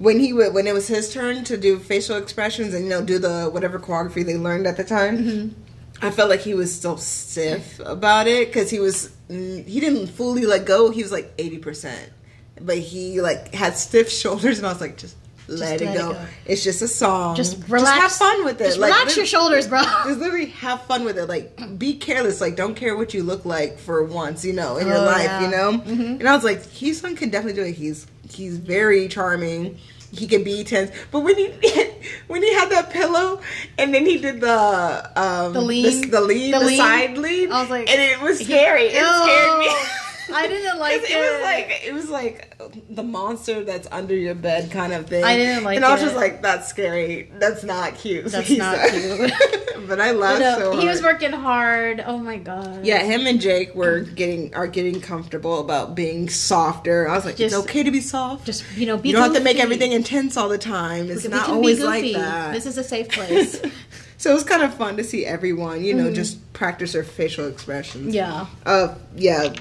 [0.03, 3.01] when he would, when it was his turn to do facial expressions and you know
[3.03, 6.05] do the whatever choreography they learned at the time, Mm-hmm.
[6.05, 10.07] I felt like he was still stiff about it because he was mm, he didn't
[10.07, 10.91] fully let go.
[10.91, 12.11] He was like eighty percent,
[12.59, 15.15] but he like had stiff shoulders, and I was like, just.
[15.45, 16.13] Let, it, let it go.
[16.13, 16.25] go.
[16.45, 17.35] It's just a song.
[17.35, 17.99] Just relax.
[17.99, 18.63] have fun with it.
[18.63, 19.81] Just Like, relax your shoulders, bro.
[20.05, 21.25] just literally have fun with it.
[21.27, 22.39] Like, be careless.
[22.39, 25.25] Like, don't care what you look like for once, you know, in your Oh, life,
[25.25, 25.41] yeah.
[25.43, 25.69] you know.
[25.85, 27.73] And I was like, Heeseung can definitely do it.
[27.75, 29.77] He's he's very charming.
[30.13, 31.47] He can be tense, but when he
[32.27, 33.41] when he had that pillow
[33.79, 36.01] and then he did the um The lean?
[36.01, 36.77] the, the lean, The the, lean?
[36.77, 38.83] side lean, I was like- and it was scary.
[38.87, 39.69] It scared me.
[40.31, 41.11] I didn't like it.
[41.11, 45.23] it was like it was like the monster that's under your bed kind of thing.
[45.23, 45.77] I didn't like it.
[45.77, 47.31] and I was just like, "That's scary.
[47.39, 49.31] That's not cute." That's he not cute.
[49.87, 50.83] but I laughed But, uh, so hard.
[50.83, 52.03] he was working hard.
[52.05, 52.85] Oh my god.
[52.85, 57.07] Yeah, him and Jake were getting are getting comfortable about being softer.
[57.09, 58.45] I was like, Just- it's okay to be soft.
[58.45, 61.09] Just you know, be you don't have to make everything intense all the time.
[61.09, 62.53] It's not always like that.
[62.53, 63.59] This is a safe place.
[64.17, 66.13] so it was kind of fun to see everyone, you know, Mm-hmm.
[66.15, 68.13] just practice their facial expressions.
[68.13, 68.45] yeah.
[68.65, 69.53] Uh, yeah.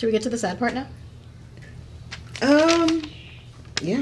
[0.00, 0.86] Should we get to the sad part now?
[2.40, 3.02] Um.
[3.82, 4.00] Yeah.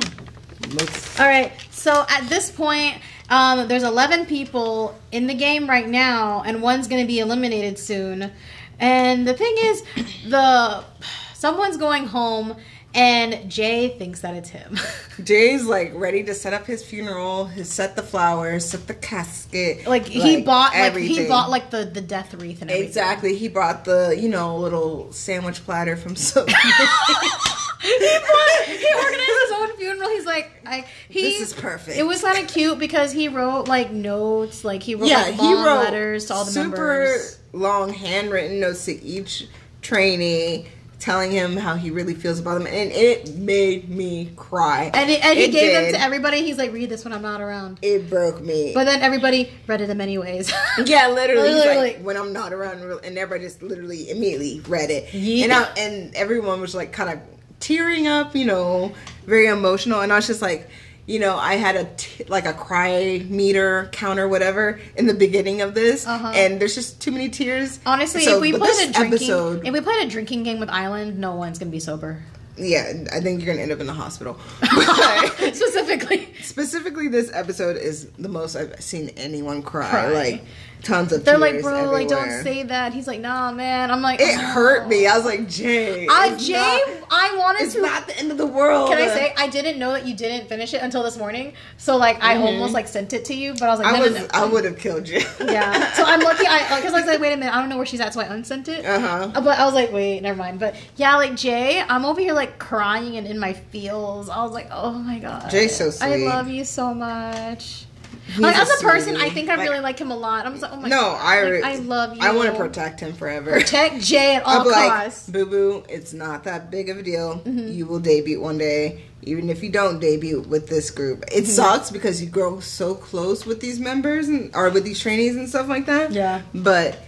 [0.70, 1.50] Let's, All right.
[1.72, 2.98] So at this point,
[3.30, 7.80] um, there's 11 people in the game right now, and one's going to be eliminated
[7.80, 8.30] soon.
[8.78, 9.82] And the thing is,
[10.28, 10.84] the
[11.34, 12.54] someone's going home,
[12.98, 14.76] and Jay thinks that it's him.
[15.22, 17.44] Jay's like ready to set up his funeral.
[17.44, 19.86] His set the flowers, set the casket.
[19.86, 22.88] like he bought, like he bought like the the death wreath and everything.
[22.88, 23.36] Exactly.
[23.36, 26.52] He brought the, you know, little sandwich platter from Subway.
[27.82, 30.08] he bought, he organized his own funeral.
[30.10, 31.22] He's like, I he.
[31.22, 31.96] This is perfect.
[31.96, 35.38] It was kind of cute because he wrote like notes, like he wrote yeah, like,
[35.38, 37.36] long wrote letters to all the super members.
[37.36, 39.46] Super long handwritten notes to each
[39.82, 40.66] trainee
[40.98, 44.90] telling him how he really feels about them and it made me cry.
[44.92, 46.42] And, it, and he It gave them to everybody.
[46.42, 47.78] He's like, read this when I'm not around.
[47.82, 48.72] It broke me.
[48.74, 50.52] But then everybody read it anyways.
[50.86, 51.92] yeah, literally, Literally.
[51.94, 55.44] like when I'm not around, and everybody just literally immediately read it, Yeah.
[55.44, 57.20] and I, and everyone was like kind of
[57.60, 58.92] tearing up, you know,
[59.26, 60.68] very emotional, and I was just like,
[61.08, 65.62] you know, I had a t- like a cry meter counter, whatever, in the beginning
[65.62, 66.32] of this, Uh-huh.
[66.34, 67.80] and there's just too many tears.
[67.86, 70.68] Honestly, So, if we played a drinking, episode, if we played a drinking game with
[70.70, 72.22] Island, no one's gonna be sober.
[72.58, 74.38] yeah, I think you're gonna end up in the hospital.
[75.52, 80.12] Specifically, specifically, this episode is the most I've seen anyone cry, Cry.
[80.12, 80.44] like
[80.82, 81.24] tons of.
[81.24, 82.92] they're like, bro, like don't say that.
[82.92, 83.90] He's like, nah, man.
[83.90, 84.40] I'm like, It oh.
[84.40, 85.06] hurt me.
[85.06, 86.06] I was like, Jay.
[86.08, 87.64] I Jay, not- I wanted to.
[87.64, 87.82] it's to.
[87.82, 88.88] not the end of the world.
[88.90, 91.54] Can I say I didn't know that you didn't finish it until this morning?
[91.76, 93.94] So like I almost like sent it to you, but I was like, Mm-hmm.
[93.94, 94.14] I no, was.
[94.14, 94.28] no, no.
[94.32, 95.20] I would have killed you.
[95.40, 95.92] Yeah.
[95.94, 96.46] So I'm lucky.
[96.46, 98.20] I because I was like, wait a minute, I don't know where she's at, so
[98.20, 98.84] I unsent it.
[98.84, 99.30] Uh-huh.
[99.34, 100.60] But I was like, wait, never mind.
[100.60, 104.28] But yeah, like Jay, I'm over here like crying and in my feels.
[104.28, 107.86] I was like, oh my god, Jay's so sweet I love you so much.
[108.28, 109.16] He's Like, as a person.
[109.16, 110.46] I think I Like, really like him a lot.
[110.46, 111.50] I'm like, oh my No, god, I.
[111.50, 112.22] like, I love you.
[112.22, 113.52] I want to protect him forever.
[113.52, 115.28] protect Jay at all like, costs.
[115.28, 117.40] boo boo, it's not that big of a deal.
[117.40, 117.68] Mm-hmm.
[117.72, 121.24] You will debut one day, even if you don't debut with this group.
[121.32, 121.44] It Mm-hmm.
[121.46, 125.48] sucks because you grow so close with these members and or with these trainees and
[125.48, 126.12] stuff like that.
[126.12, 126.42] Yeah.
[126.54, 126.98] But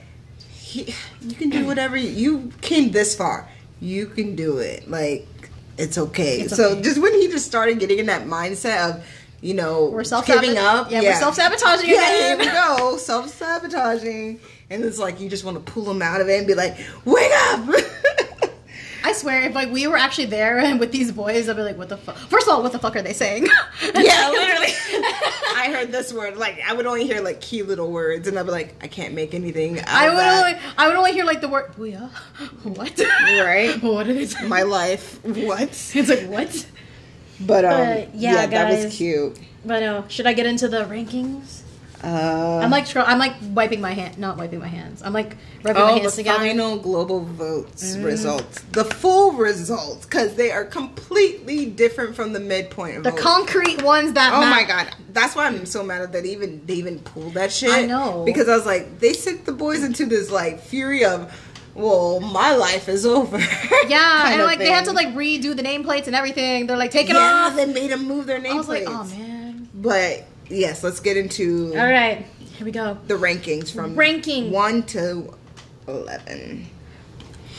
[0.52, 3.48] he, you can do whatever you, you came this far.
[3.80, 4.88] You can do it.
[4.90, 5.26] Like
[5.78, 6.40] it's okay.
[6.42, 6.82] It's so okay.
[6.82, 9.06] just when he just started getting in that mindset of
[9.40, 12.96] you know We're self giving up, Yeah, we're self sabotaging yeah, here we go.
[12.98, 14.40] Self sabotaging.
[14.68, 16.76] And it's like you just want to pull them out of it and be like,
[17.04, 17.68] wake up.
[19.02, 21.78] I swear, if like we were actually there and with these boys, I'd be like,
[21.78, 22.16] what the fuck?
[22.16, 23.46] First of all, what the fuck are they saying?
[23.94, 24.72] yeah, literally.
[25.56, 26.36] I heard this word.
[26.36, 29.14] Like I would only hear like key little words, and I'd be like, I can't
[29.14, 29.80] make anything.
[29.80, 30.46] Out I would that.
[30.46, 32.10] only, I would only hear like the word booyah.
[32.62, 32.98] What?
[32.98, 33.82] Right.
[33.82, 35.22] What they my life.
[35.24, 35.70] What?
[35.94, 36.66] It's like what?
[37.40, 39.38] But um, yeah, yeah, that was cute.
[39.64, 41.62] But no, should I get into the rankings?
[42.02, 45.02] Uh, I'm like scroll- I'm like wiping my hand, not wiping my hands.
[45.02, 46.38] I'm like rubbing my Oh, hands the together.
[46.38, 48.04] final global votes Mm.
[48.06, 48.62] results.
[48.72, 53.20] The full results, because they are completely different from the midpoint of the vote.
[53.20, 54.32] concrete ones that.
[54.32, 57.34] Oh ma- my god, that's why I'm so mad at that even they even pulled
[57.34, 57.70] that shit.
[57.70, 58.22] I know.
[58.24, 61.30] because I was like, they sent the boys into this like fury of,
[61.74, 63.38] well, my life is over.
[63.38, 66.66] Yeah, and like they had to like redo the nameplates and everything.
[66.66, 67.56] They're like, take it yeah, off.
[67.56, 68.50] they made them move their nameplates.
[68.50, 69.68] I was like, oh man.
[69.74, 72.98] But yes, let's get into All right, here we go.
[73.06, 74.50] the rankings from Ranking.
[74.50, 75.32] one to
[75.88, 76.66] eleven.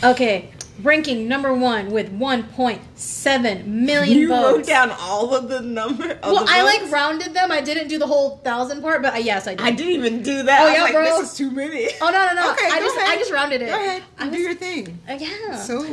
[0.04, 0.50] Okay,
[0.82, 4.58] ranking number one with 1.7 million You votes.
[4.58, 6.12] wrote down all of the number.
[6.12, 7.52] Of well, the I like rounded them.
[7.52, 9.66] I didn't do the whole thousand part, but uh, yes, I did.
[9.66, 10.62] I didn't even do that.
[10.62, 11.04] Oh, I was yeah, like, bro.
[11.20, 11.88] This is too many.
[12.02, 12.52] Oh no no no!
[12.54, 13.10] Okay, I just ahead.
[13.10, 13.70] I just rounded it.
[13.70, 14.04] Go ahead.
[14.18, 15.00] I do was- your thing.
[15.10, 15.56] Uh, yeah.
[15.58, 15.86] So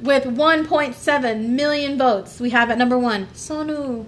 [0.00, 4.06] With 1.7 million votes, we have at number one Sunoo.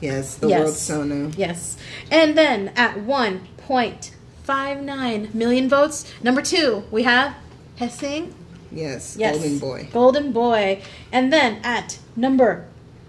[0.00, 0.60] yes, the Yes.
[0.60, 0.74] world
[1.08, 1.32] Sunoo.
[1.38, 1.76] Yes,
[2.10, 7.34] and then at 1.59 million votes, number two we have
[7.78, 8.32] Heeseung.
[8.72, 9.88] Yes, Yes, Golden Boy.
[9.92, 12.66] Golden Boy, and then at number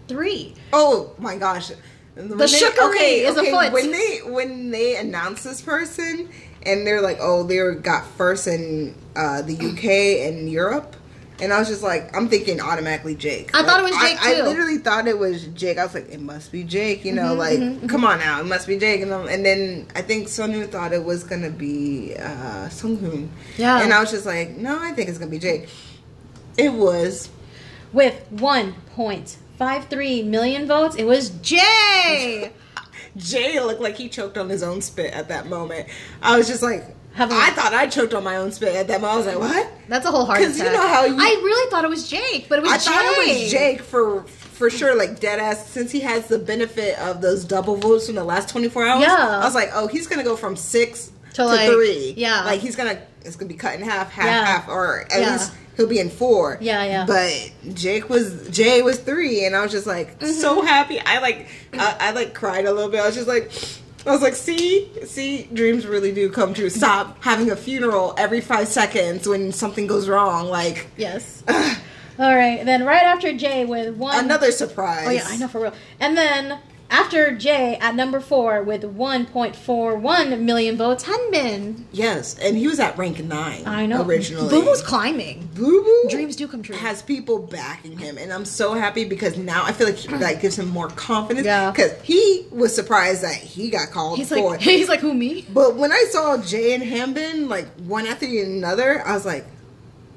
[0.07, 1.71] three, Oh my gosh.
[2.15, 3.71] The Shookery is afoot.
[3.71, 6.29] When they when they announce this person
[6.63, 10.95] and they're like, oh, they got first in uh, the UK and Europe.
[11.41, 13.49] And I was just like, I'm thinking automatically Jake.
[13.55, 14.41] I Like, thought it was Jake, I, too.
[14.43, 15.77] I literally thought it was Jake.
[15.79, 17.03] I was like, it must be Jake.
[17.03, 19.01] You know, Mm-hmm, like, come on now, it must be Jake.
[19.01, 23.29] And, and then I think Sunoo thought it was gonna be uh, Sunghoon.
[23.57, 23.81] Yeah.
[23.81, 25.67] And I was just like, no, I think it's gonna be Jake.
[26.57, 27.29] It was.
[27.93, 32.51] with 1.53 million votes, it was Jay.
[33.17, 35.87] Jay looked like he choked on his own spit at that moment.
[36.21, 36.83] I was just like,
[37.13, 39.13] Have I thought I choked on my own spit at that moment.
[39.13, 39.71] I was like, what?
[39.89, 40.67] That's a whole heart 'Cause attack.
[40.71, 42.83] you know how you- I really thought it was Jake, but it was I Jay.
[42.85, 45.67] thought it was Jake for for sure, like dead ass.
[45.69, 49.01] Since he has the benefit of those double votes from the last twenty four hours,
[49.01, 49.39] Yeah.
[49.41, 52.13] I was like, oh, he's gonna go from six To, to, like, three.
[52.15, 52.45] yeah.
[52.45, 54.45] like he's gonna it's gonna be cut in half, half, Yeah.
[54.45, 55.31] half, or at Yeah.
[55.33, 55.51] least
[55.81, 56.57] he'll be in four.
[56.61, 57.05] Yeah, yeah.
[57.05, 60.31] But Jake was Jay was three, and I was just like Mm-hmm.
[60.33, 60.99] so happy.
[60.99, 63.01] I like I, I like cried a little bit.
[63.01, 63.51] I was just like.
[64.03, 66.71] I was like, see, see, dreams really do come true.
[66.71, 70.47] Stop having a funeral every five seconds when something goes wrong.
[70.47, 71.43] Like, Yes.
[72.17, 72.65] All right.
[72.65, 74.17] Then right after Jay with one.
[74.25, 75.05] another surprise.
[75.07, 75.73] Oh yeah, I know for real.
[75.99, 76.57] And then
[76.91, 81.85] after Jay at number four with 1.41 million votes, Hanbin.
[81.91, 83.63] Yes, and he was at rank nine.
[83.65, 84.03] I know.
[84.05, 84.49] originally.
[84.49, 85.49] Boo Boo's climbing.
[85.55, 86.75] Boo Boo Dreams do come true.
[86.75, 90.59] Has people backing him, and I'm so happy because now I feel like that gives
[90.59, 91.45] him more confidence.
[91.45, 91.71] Yeah.
[91.71, 94.51] because he was surprised that he got called He's for.
[94.51, 95.45] like, he's like, who me?
[95.53, 99.45] but when I saw Jay and Hanbin like one after the another, I was like,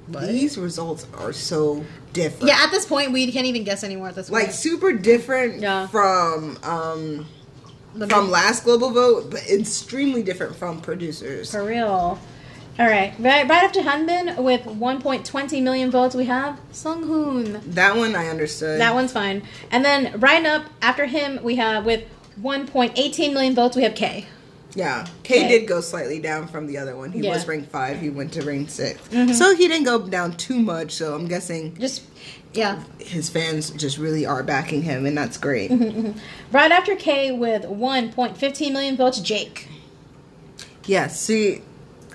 [0.08, 0.26] What?
[0.26, 1.84] these results are so
[2.14, 2.48] different.
[2.48, 4.44] Yeah, at this point, we can't even guess anymore at this point.
[4.44, 5.86] like super different Yeah.
[5.88, 7.26] from um
[7.94, 11.50] The from main- last global vote, but extremely different from producers.
[11.50, 12.18] For real.
[12.76, 13.12] All right.
[13.20, 17.60] Right, right after Hanbin with 1.20 million votes, we have Sung Hoon.
[17.66, 18.80] That one I understood.
[18.80, 19.42] That one's fine.
[19.70, 22.02] And then right up after him, we have with
[22.42, 24.26] 1.18 million votes, we have K.
[24.76, 27.12] Yeah, K did go slightly down from the other one.
[27.12, 27.26] He Yeah.
[27.30, 27.34] Mm-hmm.
[27.34, 28.00] was ranked five.
[28.00, 29.00] He went to rank 6
[29.38, 30.92] so he didn't go down too much.
[30.92, 32.02] So I'm guessing Just
[32.52, 32.82] yeah.
[32.98, 35.70] his fans just really are backing him, and that's great.
[35.70, 36.18] Mm-hmm.
[36.52, 39.68] Right after K with 1.15 million votes, Jake.
[40.86, 41.06] Yeah.
[41.08, 41.62] See,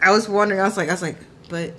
[0.02, 0.62] I was wondering.
[0.62, 1.18] I was like, I was like,
[1.50, 1.74] but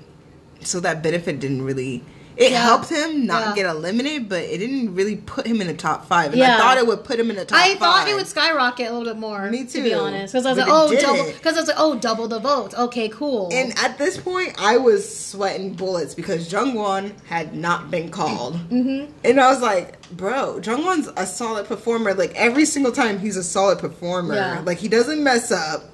[0.62, 2.04] so that benefit didn't really.
[2.40, 2.62] It Yeah.
[2.62, 3.54] helped him not Yeah.
[3.64, 6.30] get eliminated, but it didn't really put him in the top five.
[6.32, 6.56] And Yeah.
[6.56, 7.78] I thought it would put him in the top I five.
[7.78, 9.50] thought it would skyrocket a little bit more.
[9.50, 11.02] Me too, To be honest, because I was But like, oh, didn't.
[11.04, 11.24] double.
[11.32, 12.74] Because I was like, oh, double the votes.
[12.74, 13.50] Okay, cool.
[13.52, 18.58] And at this point, I was sweating bullets because Jungwon had not been called.
[18.70, 19.12] Mm-hmm.
[19.22, 22.14] And I was like, bro, Jungwon's a solid performer.
[22.14, 24.62] Like, every single time, he's a solid performer.
[24.64, 25.84] Like, he doesn't mess up.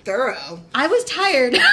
[0.06, 0.60] Thorough.
[0.76, 1.58] I was tired.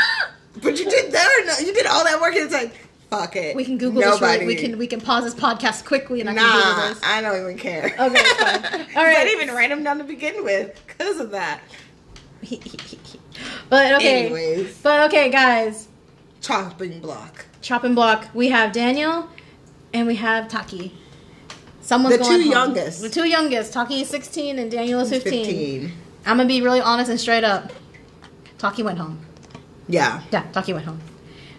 [0.61, 1.63] But you did that.
[1.65, 2.73] You did all that work and it's like,
[3.11, 3.57] fuck it.
[3.57, 4.21] we can Google Nobody.
[4.21, 4.41] this.
[4.41, 7.01] Really, we can we can pause this podcast quickly and I can Google this.
[7.05, 7.85] I don't even care.
[7.87, 8.87] Okay, fine.
[8.97, 9.25] All I right.
[9.25, 11.61] didn't even write them down to begin with because of that.
[13.69, 14.27] but okay.
[14.27, 15.89] Anyways, But okay, guys.
[16.41, 17.47] chopping block.
[17.61, 18.29] Chopping block.
[18.35, 19.29] We have Daniel,
[19.93, 20.95] and we have Taki.
[21.81, 22.51] Someone's The two home.
[22.51, 23.01] youngest.
[23.03, 23.73] The two youngest.
[23.73, 25.45] Taki is 16 and Daniel is 15.
[25.47, 25.93] 15.
[26.27, 27.73] I'm gonna be really honest and straight up.
[28.59, 29.21] Taki went home.
[29.89, 30.21] Yeah.
[30.31, 31.01] Yeah, Taki went home.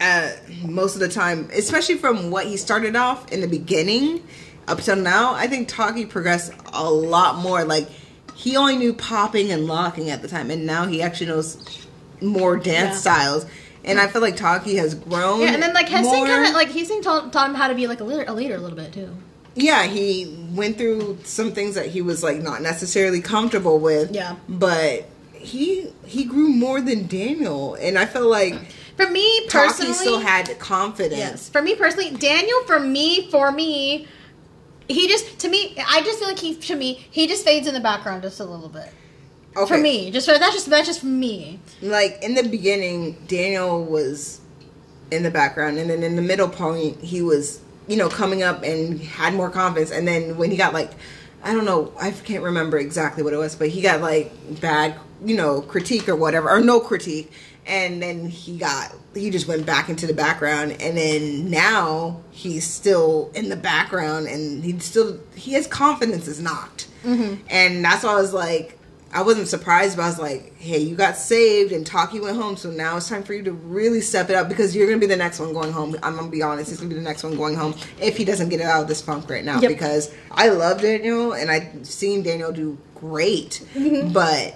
[0.00, 0.32] Uh,
[0.64, 4.22] most of the time, especially from what he started off in the beginning
[4.66, 7.64] up till now, I think Taki progressed a lot more.
[7.64, 7.86] Like
[8.34, 11.86] he only knew popping and locking at the time, and now he actually knows
[12.22, 13.12] more dance Yeah.
[13.14, 13.46] styles.
[13.84, 15.40] And I feel like Taki has grown.
[15.40, 16.26] Yeah, and then like more.
[16.26, 18.54] kind of like Heeseung taught, taught him how to be like a leader, a leader
[18.54, 19.16] a little bit too.
[19.54, 24.10] yeah, he went through some things that he was like not necessarily comfortable with.
[24.14, 24.36] Yeah.
[24.48, 28.54] but he he grew more than Daniel, and I feel like
[28.96, 31.16] For me Taki personally, still had confidence.
[31.18, 31.48] yes.
[31.48, 32.62] For me personally, Daniel.
[32.66, 34.06] For me, for me,
[34.88, 37.72] he just to me, I just feel like he to me, he just fades in
[37.72, 38.92] the background just a little bit.
[39.56, 39.66] Okay.
[39.66, 41.58] For me, just for that's just that's just for me.
[41.82, 44.40] like in the beginning daniel was
[45.10, 48.62] in the background and then in the middle point he was you know coming up
[48.62, 49.90] and had more confidence.
[49.90, 50.92] And then when he got like
[51.42, 54.94] i don't know i can't remember exactly what it was but he got like bad
[55.24, 57.32] you know critique or whatever or no critique.
[57.66, 60.76] And then he got he just went back into the background.
[60.80, 66.40] And then now he's still in the background and he still he has confidence is
[66.40, 66.88] knocked.
[67.04, 67.42] Mm-hmm.
[67.48, 68.78] And that's why i was like
[69.12, 72.56] I wasn't surprised, but I was like, hey, you got saved and Taki went home,
[72.56, 75.04] so now it's time for you to really step it up because you're going to
[75.06, 75.96] be the next one going home.
[76.02, 78.16] I'm going to be honest, he's going to be the next one going home if
[78.16, 79.68] he doesn't get it out of this funk right now Yep.
[79.68, 84.12] because I love Daniel and I've seen Daniel do great, mm-hmm.
[84.12, 84.54] but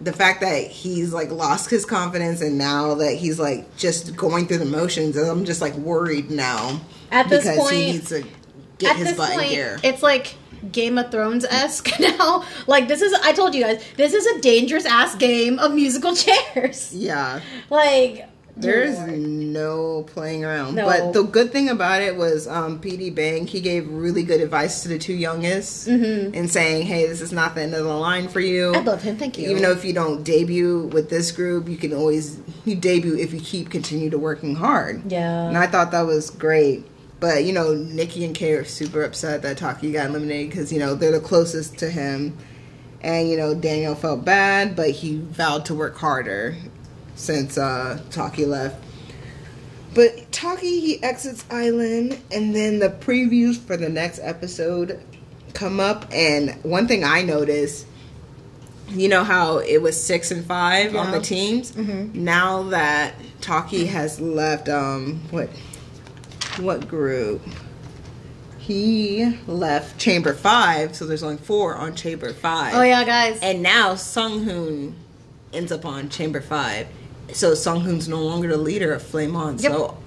[0.00, 4.46] the fact that he's like lost his confidence and now that he's like just going
[4.46, 6.80] through the motions, and I'm just like worried now
[7.10, 8.22] At this because point- he needs to
[8.76, 9.78] get At his this butt in point, gear.
[9.82, 10.34] it's like
[10.72, 12.44] Game of Thrones esque now.
[12.66, 16.14] Like this is, I told you guys, this is a dangerous ass game of musical
[16.24, 16.92] chairs.
[16.94, 17.40] yeah.
[17.70, 20.76] Like There's no playing around.
[20.76, 20.86] No.
[20.86, 24.82] But the good thing about it was um, PD Bang, he gave really good advice
[24.84, 26.34] to the two youngest Mm-hmm.
[26.36, 28.72] and saying, hey, this is not the end of the line for you.
[28.74, 29.16] I love him.
[29.16, 29.50] Thank you.
[29.50, 33.32] Even though if you don't debut with this group, you can always you debut if
[33.34, 35.10] you keep continue to working hard.
[35.10, 35.48] Yeah.
[35.48, 36.84] And I thought that was great.
[37.20, 40.78] But you know, Nikki and K are super upset that Taki got eliminated because you
[40.78, 42.36] know they're the closest to him,
[43.00, 46.56] and you know Daniel felt bad, but he vowed to work harder
[47.14, 48.82] since uh, Taki left.
[49.94, 55.00] But Taki he exits island, and then the previews for the next episode
[55.54, 56.06] come up.
[56.12, 57.86] And one thing I noticed,
[58.90, 61.76] you know how it was six and five on the teams.
[62.12, 65.48] Now that Taki has left, um, what
[66.58, 67.42] what group?
[68.58, 72.74] He left Chamber Five, so there's only four on Chamber Five.
[72.74, 73.38] oh yeah, guys.
[73.42, 74.94] And now Sung Hoon
[75.52, 76.86] ends up on Chamber Five.
[77.32, 79.58] So Sung Hoon's no longer the leader of Flame On.
[79.58, 79.72] Yep.
[79.72, 79.98] So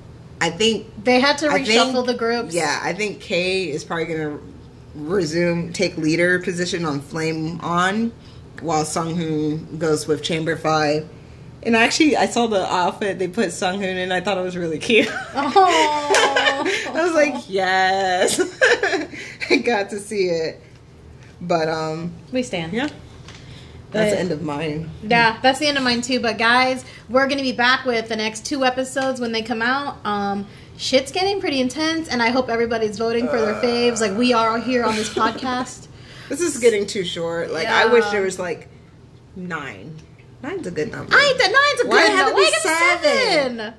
[0.41, 2.53] I think they had to I reshuffle think- the groups.
[2.55, 4.39] Yeah, I think K is probably gonna
[4.95, 8.11] resume take leader position on Flame On
[8.61, 11.07] while Sung Hoon goes with Chamber Five.
[11.63, 14.55] And actually I saw the outfit they put Sung Hoon in, I thought it was
[14.55, 15.07] really cute.
[15.09, 15.51] Oh.
[16.93, 18.39] I was like, yes.
[19.49, 20.61] I got to see it.
[21.41, 22.73] But um we stand.
[22.73, 22.89] yeah.
[23.91, 24.89] That's the end of mine.
[25.01, 26.19] Yeah, that's the end of mine too.
[26.19, 29.97] But guys, we're gonna be back with the next two episodes when they come out.
[30.05, 30.45] Um,
[30.77, 34.59] shit's getting pretty intense, and I hope everybody's voting for their faves, like we are
[34.59, 35.87] here on this podcast.
[36.29, 37.51] This is getting too short.
[37.51, 38.67] Like I wish there was like
[39.37, 39.95] nine.
[40.43, 41.13] Nine's a good number.
[41.15, 42.41] I the nine's a Why good it had to number.
[42.41, 43.57] be Why seven?
[43.57, 43.73] seven?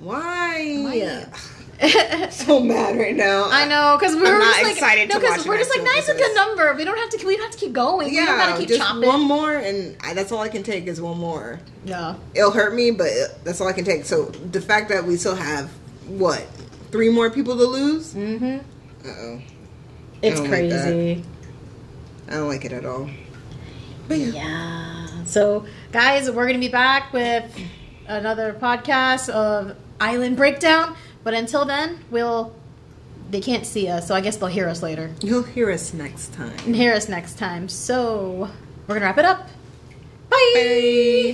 [0.00, 0.82] Why?
[0.82, 1.26] Why?
[2.30, 3.48] so mad right now.
[3.50, 6.08] I know because we I'm not just like excited no because we're just like nice
[6.08, 6.72] a good number.
[6.74, 8.08] We don't have to we don't have to keep going.
[8.10, 9.08] we don't Yeah, gotta keep just chopping.
[9.08, 11.58] one more, and I, that's all I can take is one more.
[11.84, 12.14] yeah.
[12.34, 14.04] It'll hurt me, but it, that's all I can take.
[14.04, 15.68] So the fact that we still have
[16.06, 16.42] what
[16.92, 18.14] three more people to lose?
[18.14, 18.58] Mm-hmm.
[19.08, 19.40] Uh oh,
[20.22, 21.24] It's like crazy.
[22.28, 23.10] I don't like it at all.
[24.06, 24.26] But yeah.
[24.32, 25.24] Yeah.
[25.24, 27.56] So, guys, we're going to be back with
[28.08, 30.96] another podcast of Island Breakdown.
[31.22, 32.52] But until then, we'll.
[33.30, 35.10] They can't see us, so I guess they'll hear us later.
[35.22, 36.56] you'll hear us next time.
[36.66, 37.68] And hear us next time.
[37.68, 38.50] So,
[38.86, 39.48] we're going to wrap it up.
[40.28, 40.52] Bye.
[40.54, 41.32] Bye.